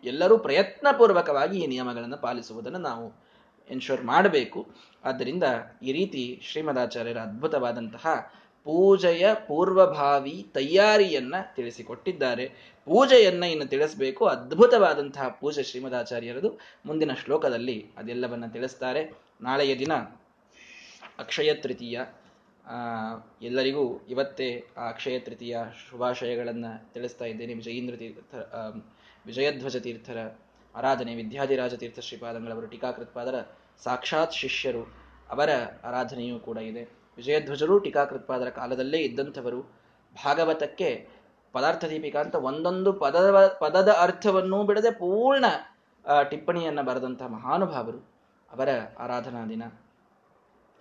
[0.03, 3.13] ಎಲ್ಲರೂ ಪ್ರಯತ್ನಪೂರ್ವಕವಾಗಿ ಈ ನಿಯಮಗಳನ್ನು ಪಾಲಿಸುವುದನ್ನು ನಾವು
[3.69, 4.67] ಎನ್ಶೋರ್ ಮಾಡಬೇಕು.
[5.05, 5.43] ಆದ್ದರಿಂದ
[5.83, 8.31] ಈ ರೀತಿ ಶ್ರೀಮದಾಚಾರ್ಯರ ಅದ್ಭುತವಾದಂತಹ
[8.63, 12.45] ಪೂಜೆಯ ಪೂರ್ವಭಾವಿ ತಯಾರಿಯನ್ನ ತಿಳಿಸಿಕೊಟ್ಟಿದ್ದಾರೆ.
[12.85, 14.25] ಪೂಜೆಯನ್ನ ಇನ್ನು ತಿಳಿಸಬೇಕು.
[14.25, 16.59] ಅದ್ಭುತವಾದಂತಹ ಪೂಜೆ ಶ್ರೀಮದಾಚಾರ್ಯರದು.
[16.85, 19.17] ಮುಂದಿನ ಶ್ಲೋಕದಲ್ಲಿ ಅದೆಲ್ಲವನ್ನ ತಿಳಿಸ್ತಾರೆ.
[19.41, 19.93] ನಾಳೆಯ ದಿನ
[21.19, 22.01] ಅಕ್ಷಯ ತೃತೀಯ.
[23.41, 25.57] ಎಲ್ಲರಿಗೂ ಇವತ್ತೇ ಆ ಅಕ್ಷಯ ತೃತೀಯ
[25.89, 27.53] ಶುಭಾಶಯಗಳನ್ನು ತಿಳಿಸ್ತಾ ಇದ್ದೇನೆ.
[27.53, 28.35] ವಿಜಯೇಂದ್ರ ತೀರ್ಥ
[29.25, 30.19] ವಿಜಯಧ್ವಜ ತೀರ್ಥರ
[30.75, 33.37] ಆರಾಧನೆ ವಿದ್ಯಾಧಿರಾಜ ತೀರ್ಥ ಶ್ರೀಪಾದಂಗಳವರು, ಟೀಕಾಕೃತ್ಪಾದರ
[33.83, 34.83] ಸಾಕ್ಷಾತ್ ಶಿಷ್ಯರು
[35.29, 35.49] ಅವರ
[35.83, 36.83] ಆರಾಧನೆಯೂ ಕೂಡ ಇದೆ.
[37.17, 39.61] ವಿಜಯಧ್ವಜರು, ಟೀಕಾಕೃತ್ಪಾದರ ಕಾಲದಲ್ಲೇ ಇದ್ದಂಥವರು
[40.25, 40.89] ಭಾಗವತಕ್ಕೆ
[41.53, 43.29] ಪದಾರ್ಥ ದೀಪಿಕಾ ಅಂತ ಒಂದೊಂದು ಪದದ
[43.61, 45.45] ಪದದ ಅರ್ಥವನ್ನೂ ಬಿಡದೆ ಪೂರ್ಣ
[46.29, 47.99] ಟಿಪ್ಪಣಿಯನ್ನು ಬರೆದಂಥ ಮಹಾನುಭಾವರು
[48.51, 49.63] ಅವರ ಆರಾಧನಾ ದಿನ.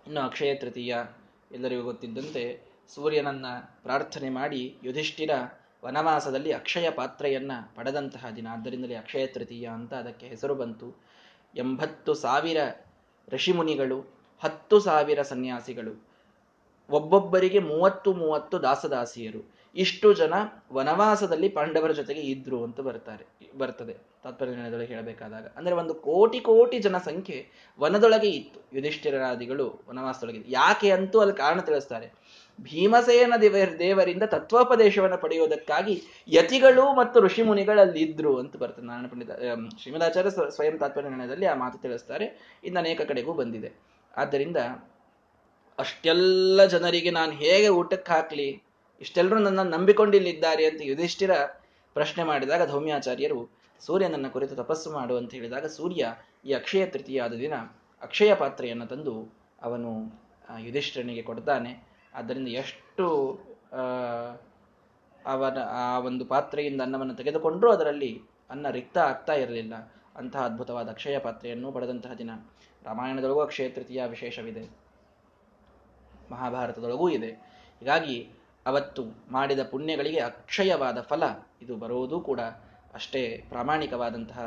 [0.06, 0.94] ಇನ್ನು ಅಕ್ಷಯ ತೃತೀಯ
[1.56, 2.60] ಎಲ್ಲರಿಗೂ ಗೊತ್ತಿದ್ದಂತೆ
[2.94, 3.46] ಸೂರ್ಯನನ್ನ
[3.82, 5.30] ಪ್ರಾರ್ಥನೆ ಮಾಡಿ ಯುಧಿಷ್ಠಿರ
[5.84, 8.46] ವನವಾಸದಲ್ಲಿ ಅಕ್ಷಯ ಪಾತ್ರೆಯನ್ನ ಪಡೆದಂತಹ ದಿನ.
[8.50, 11.02] ಆದ್ದರಿಂದಲೇ ಅಕ್ಷಯ ತೃತೀಯ ಅಂತ ಅದಕ್ಕೆ ಹೆಸರು ಬಂತು.
[11.56, 12.56] ಎಂಬತ್ತು ಸಾವಿರ
[13.28, 16.06] ಋಷಿಮುನಿಗಳು, ಹತ್ತು ಸಾವಿರ ಸನ್ಯಾಸಿಗಳು,
[16.90, 19.50] ಒಬ್ಬೊಬ್ಬರಿಗೆ ಮೂವತ್ತು ಮೂವತ್ತು ದಾಸದಾಸಿಯರು.
[19.76, 20.34] ಇಷ್ಟು ಜನ
[20.72, 23.24] ವನವಾಸದಲ್ಲಿ ಪಾಂಡವರ ಜೊತೆಗೆ ಇದ್ರು ಅಂತ ಬರ್ತಾರೆ
[23.58, 23.94] ಬರ್ತದೆ.
[24.22, 25.46] ತಾತ್ಪರ್ಯದೊಳಗೆ ಹೇಳಬೇಕಾದಾಗ.
[25.56, 27.46] ಅಂದ್ರೆ ಒಂದು ಕೋಟಿ ಕೋಟಿ ಜನ ಸಂಖ್ಯೆ
[27.80, 28.60] ವನದೊಳಗೆ ಇತ್ತು.
[28.72, 32.12] ಯುಧಿಷ್ಠಿರಾದಿಗಳು ವನವಾಸದೊಳಗೆ ಯಾಕೆ ಅಂತೂ ಅಲ್ಲಿ ಕಾರಣ ತಿಳಿಸ್ತಾರೆ.
[32.60, 38.86] ಭೀಮಸೇನ ದೇವ ದೇವರಿಂದ ತತ್ವೋಪದೇಶವನ್ನು ಪಡೆಯುವುದಕ್ಕಾಗಿ ಯತಿಗಳು ಮತ್ತು ಋಷಿ ಮುನಿಗಳಲ್ಲಿ ಇದ್ರು ಅಂತ ಬರ್ತದೆ.
[38.86, 39.30] ನಾರಾಯಣ ಪಂಡಿತ
[39.82, 42.58] ಶ್ರೀಮದಾಚಾರ್ಯ ಸ್ವಯಂ ತಾತ್ಪರ್ಯ ನಿರ್ಣಯದಲ್ಲಿ ಆ ಮಾತು ತಿಳಿಸ್ತಾರೆ.
[42.64, 43.72] ಇನ್ನು ಅನೇಕ ಕಡೆಗೂ ಬಂದಿದೆ.
[44.16, 44.56] ಆದ್ದರಿಂದ
[45.78, 48.65] ಅಷ್ಟೆಲ್ಲ ಜನರಿಗೆ ನಾನು ಹೇಗೆ ಊಟಕ್ಕೆ ಹಾಕ್ಲಿ?
[49.00, 51.30] ಇಷ್ಟೆಲ್ಲರೂ ನನ್ನ ನಂಬಿಕೊಂಡಿಲ್ಲಿದ್ದಾರೆ ಅಂತ ಯುಧಿಷ್ಠಿರ
[51.94, 57.54] ಪ್ರಶ್ನೆ ಮಾಡಿದಾಗ ಧೌಮ್ಯಾಚಾರ್ಯರು ಸೂರ್ಯನನ್ನ ಕುರಿತು ತಪಸ್ಸು ಮಾಡು ಅಂತ ಹೇಳಿದಾಗ ಸೂರ್ಯ ಈ ಅಕ್ಷಯ ತೃತೀಯಾದ ದಿನ
[58.02, 59.90] ಅಕ್ಷಯ ಪಾತ್ರೆಯನ್ನು ತಂದು ಅವನು
[60.58, 61.86] ಯುಧಿಷ್ಠಿರನಿಗೆ ಕೊಡ್ತಾನೆ.
[62.14, 63.06] ಆದ್ದರಿಂದ ಎಷ್ಟು
[65.26, 69.74] ಅವನ, ಆ ಒಂದು ಪಾತ್ರೆಯಿಂದ ಅನ್ನವನ್ನು ತೆಗೆದುಕೊಂಡರೂ ಅದರಲ್ಲಿ ಅನ್ನ ರಿಕ್ತ ಆಗ್ತಾ ಇರಲಿಲ್ಲ.
[70.16, 72.30] ಅಂತಹ ಅದ್ಭುತವಾದ ಅಕ್ಷಯ ಪಾತ್ರೆಯನ್ನು ಪಡೆದಂತಹ ದಿನ.
[72.82, 74.78] ರಾಮಾಯಣದೊಳಗೂ ಅಕ್ಷಯ ತೃತೀಯ ವಿಶೇಷವಿದೆ.
[76.30, 77.30] ಮಹಾಭಾರತದೊಳಗೂ ಇದೆ.
[77.80, 78.30] ಹೀಗಾಗಿ
[78.66, 81.22] ಅವತ್ತು ಮಾಡಿದ ಪುಣ್ಯಗಳಿಗೆ ಅಕ್ಷಯವಾದ ಫಲ
[81.62, 82.40] ಇದು ಬರುವುದೂ ಕೂಡ
[82.94, 84.40] ಅಷ್ಟೇ ಪ್ರಾಮಾಣಿಕವಾದಂತಹ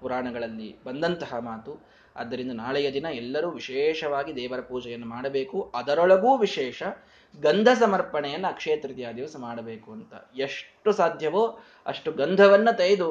[0.00, 1.72] ಪುರಾಣಗಳಲ್ಲಿ ಬಂದಂತಹ ಮಾತು.
[2.16, 5.72] ಆದ್ದರಿಂದ ನಾಳೆಯ ದಿನ ಎಲ್ಲರೂ ವಿಶೇಷವಾಗಿ ದೇವರ ಪೂಜೆಯನ್ನು ಮಾಡಬೇಕು.
[5.74, 6.82] ಅದರೊಳಗೂ ವಿಶೇಷ
[7.40, 10.14] ಗಂಧ ಸಮರ್ಪಣೆಯನ್ನು ಅಕ್ಷಯ ತೃತೀಯ ದಿವಸ ಮಾಡಬೇಕು ಅಂತ.
[10.36, 13.08] ಎಷ್ಟು ಸಾಧ್ಯವೋ ಅಷ್ಟು ಗಂಧವನ್ನು ತೆಗೆದು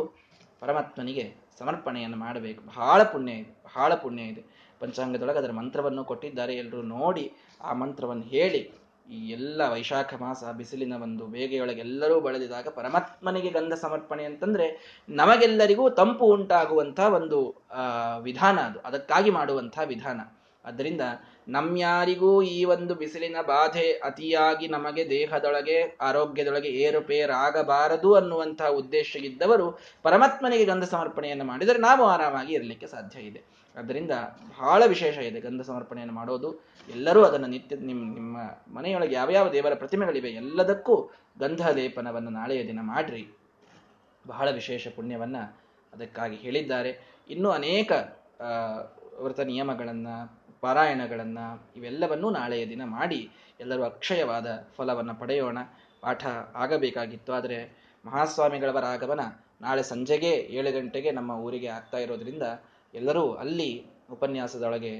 [0.60, 1.26] ಪರಮಾತ್ಮನಿಗೆ
[1.60, 2.62] ಸಮರ್ಪಣೆಯನ್ನು ಮಾಡಬೇಕು.
[2.66, 4.44] ಬಹಳ ಪುಣ್ಯ ಇದೆ, ಬಹಳ ಪುಣ್ಯ ಇದೆ.
[4.80, 6.56] ಪಂಚಾಂಗದೊಳಗೆ ಅದರ ಮಂತ್ರವನ್ನು ಕೊಟ್ಟಿದ್ದಾರೆ.
[6.56, 8.62] ಎಲ್ಲರೂ ನೋಡಿ ಆ ಮಂತ್ರವನ್ನು ಹೇಳಿ
[9.10, 14.68] ಈ ಎಲ್ಲ ವೈಶಾಖ ಮಾಸ ಬಿಸಿಲಿನ ಒಂದು ಬೇಗೆಯೊಳಗೆ ಎಲ್ಲರೂ ಬಳದಿದಾಗ ಪರಮಾತ್ಮನಿಗೆ ಗಂಧ ಸಮರ್ಪಣೆ ಅಂತಂದ್ರೆ
[15.10, 17.40] ನಮಗೆಲ್ಲರಿಗೂ ತಂಪು ಉಂಟಾಗುವಂತಹ ಒಂದು
[18.22, 18.80] ವಿಧಾನ ಅದು.
[18.80, 20.22] ಅದಕ್ಕಾಗಿ ಮಾಡುವಂತಹ ವಿಧಾನ.
[20.66, 21.02] ಅದರಿಂದ
[21.48, 30.84] ನಮ್ಯಾರಿಗೂ ಈ ಒಂದು ಬಿಸಿಲಿನ ಬಾಧೆ ಅತಿಯಾಗಿ ನಮಗೆ ದೇಹದೊಳಗೆ, ಆರೋಗ್ಯದೊಳಗೆ ಏರುಪೇರಾಗಬಾರದು ಅನ್ನುವಂತಹ ಉದ್ದೇಶ ಇದ್ದವರು ಪರಮಾತ್ಮನಿಗೆ ಗಂಧ
[30.84, 33.65] ಸಮರ್ಪಣೆಯನ್ನು ಮಾಡಿದರೆ ನಾವು ಆರಾಮಾಗಿ ಇರಲಿಕ್ಕೆ ಸಾಧ್ಯ ಇದೆ.
[33.82, 34.14] ಅದರಿಂದ
[34.60, 36.50] ಬಹಳ ವಿಶೇಷ ಇದೆ ಗಂಧ ಸಮರ್ಪಣೆಯನ್ನು ಮಾಡೋದು.
[36.88, 38.38] ಎಲ್ಲರೂ ಅದನ್ನು ನಿತ್ಯ ನಿಮ್ಮ ನಿಮ್ಮ
[38.78, 40.96] ಮನೆಯೊಳಗೆ ಯಾವ್ಯಾವ ದೇವರ ಪ್ರತಿಮೆಗಳಿವೆ ಎಲ್ಲದಕ್ಕೂ
[41.40, 43.24] ಗಂಧ ಲೇಪನವನ್ನು ನಾಳೆಯ ದಿನ ಮಾಡ್ರಿ.
[44.26, 45.44] ಬಹಳ ವಿಶೇಷ ಪುಣ್ಯವನ್ನು
[45.94, 46.92] ಅದಕ್ಕಾಗಿ ಹೇಳಿದ್ದಾರೆ.
[47.30, 47.92] ಇನ್ನೂ ಅನೇಕ
[49.24, 50.16] ವ್ರತ ನಿಯಮಗಳನ್ನು,
[50.64, 51.46] ಪಾರಾಯಣಗಳನ್ನು
[51.78, 53.20] ಇವೆಲ್ಲವನ್ನೂ ನಾಳೆಯ ದಿನ ಮಾಡಿ
[53.60, 55.58] ಎಲ್ಲರೂ ಅಕ್ಷಯವಾದ ಫಲವನ್ನು ಪಡೆಯೋಣ.
[56.04, 56.24] ಪಾಠ
[56.64, 57.58] ಆಗಬೇಕಾಗಿತ್ತು ಆದರೆ
[58.06, 59.24] ಮಹಾಸ್ವಾಮಿಗಳವರ ಆಗಮನ
[59.62, 62.46] ನಾಳೆ ಸಂಜೆಗೆ ಏಳು ಗಂಟೆಗೆ ನಮ್ಮ ಊರಿಗೆ ಆಗ್ತಾ ಇರೋದ್ರಿಂದ
[62.96, 63.70] ಎಲ್ಲರೂ ಅಲ್ಲಿ
[64.12, 64.94] ಉಪನ್ಯಾಸದೊಳಗೆ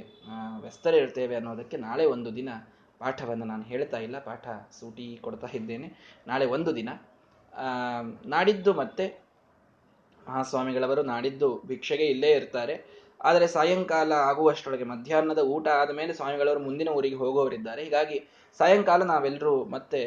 [0.62, 2.50] ವ್ಯಸ್ತರಿರ್ತೇವೆ ಅನ್ನೋದಕ್ಕೆ ನಾಳೆ ಒಂದು ದಿನ
[3.00, 4.46] ಪಾಠವನ್ನು ನಾನು ಹೇಳ್ತಾ ಇಲ್ಲ, ಪಾಠ
[4.80, 5.88] ಸೂಟಿ ಕೊಡ್ತಾ ಇದ್ದೇನೆ.
[6.28, 6.90] ನಾಳೆ ಒಂದು ದಿನ.
[8.26, 9.06] ನಾಡಿದ್ದು ಮತ್ತೆ
[10.28, 12.76] ಮಹಾಸ್ವಾಮಿಗಳವರು ನಾಡಿದ್ದು ಭಿಕ್ಷೆಗೆ ಇಲ್ಲೇ ಇರ್ತಾರೆ.
[13.22, 17.82] ಆದರೆ ಸಾಯಂಕಾಲ ಆಗುವಷ್ಟರೊಳಗೆ ಮಧ್ಯಾಹ್ನದ ಊಟ ಆದ ಮೇಲೆ ಸ್ವಾಮಿಗಳವರು ಮುಂದಿನ ಊರಿಗೆ ಹೋಗುವವರಿದ್ದಾರೆ.
[17.84, 18.18] ಹೀಗಾಗಿ
[18.60, 20.02] ಸಾಯಂಕಾಲ ನಾವೆಲ್ಲರೂ ಮತ್ತೆ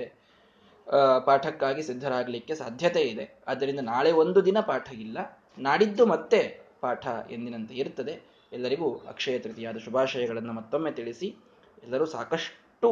[1.27, 3.27] ಪಾಠಕ್ಕಾಗಿ ಸಿದ್ಧರಾಗಲಿಕ್ಕೆ ಸಾಧ್ಯತೆ ಇದೆ.
[3.49, 5.19] ಆದ್ದರಿಂದ ನಾಳೆ ಒಂದು ದಿನ ಪಾಠ ಇಲ್ಲ.
[5.59, 6.41] ನಾಡಿದ್ದು ಮತ್ತೆ
[6.81, 8.15] ಪಾಠ ಎಂದಿನಂತೆ ಇರುತ್ತದೆ.
[8.53, 11.37] ಎಲ್ಲರಿಗೂ ಅಕ್ಷಯ ತೃತೀಯಾದ ಶುಭಾಶಯಗಳನ್ನು ಮತ್ತೊಮ್ಮೆ ತಿಳಿಸಿ,
[11.83, 12.91] ಎಲ್ಲರೂ ಸಾಕಷ್ಟು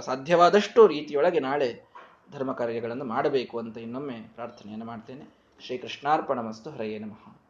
[0.00, 1.68] ಸಾಧ್ಯವಾದಷ್ಟು ರೀತಿಯೊಳಗೆ ನಾಳೆ
[2.32, 5.24] ಧರ್ಮ ಕಾರ್ಯಗಳನ್ನು ಮಾಡಬೇಕು ಅಂತ ಇನ್ನೊಮ್ಮೆ ಪ್ರಾರ್ಥನೆಯನ್ನು ಮಾಡ್ತೇನೆ.
[5.60, 7.41] ಶ್ರೀ ಕೃಷ್ಣಾರ್ಪಣ ಮಸ್ತು ಹರೆಯೇ ನಮಃ.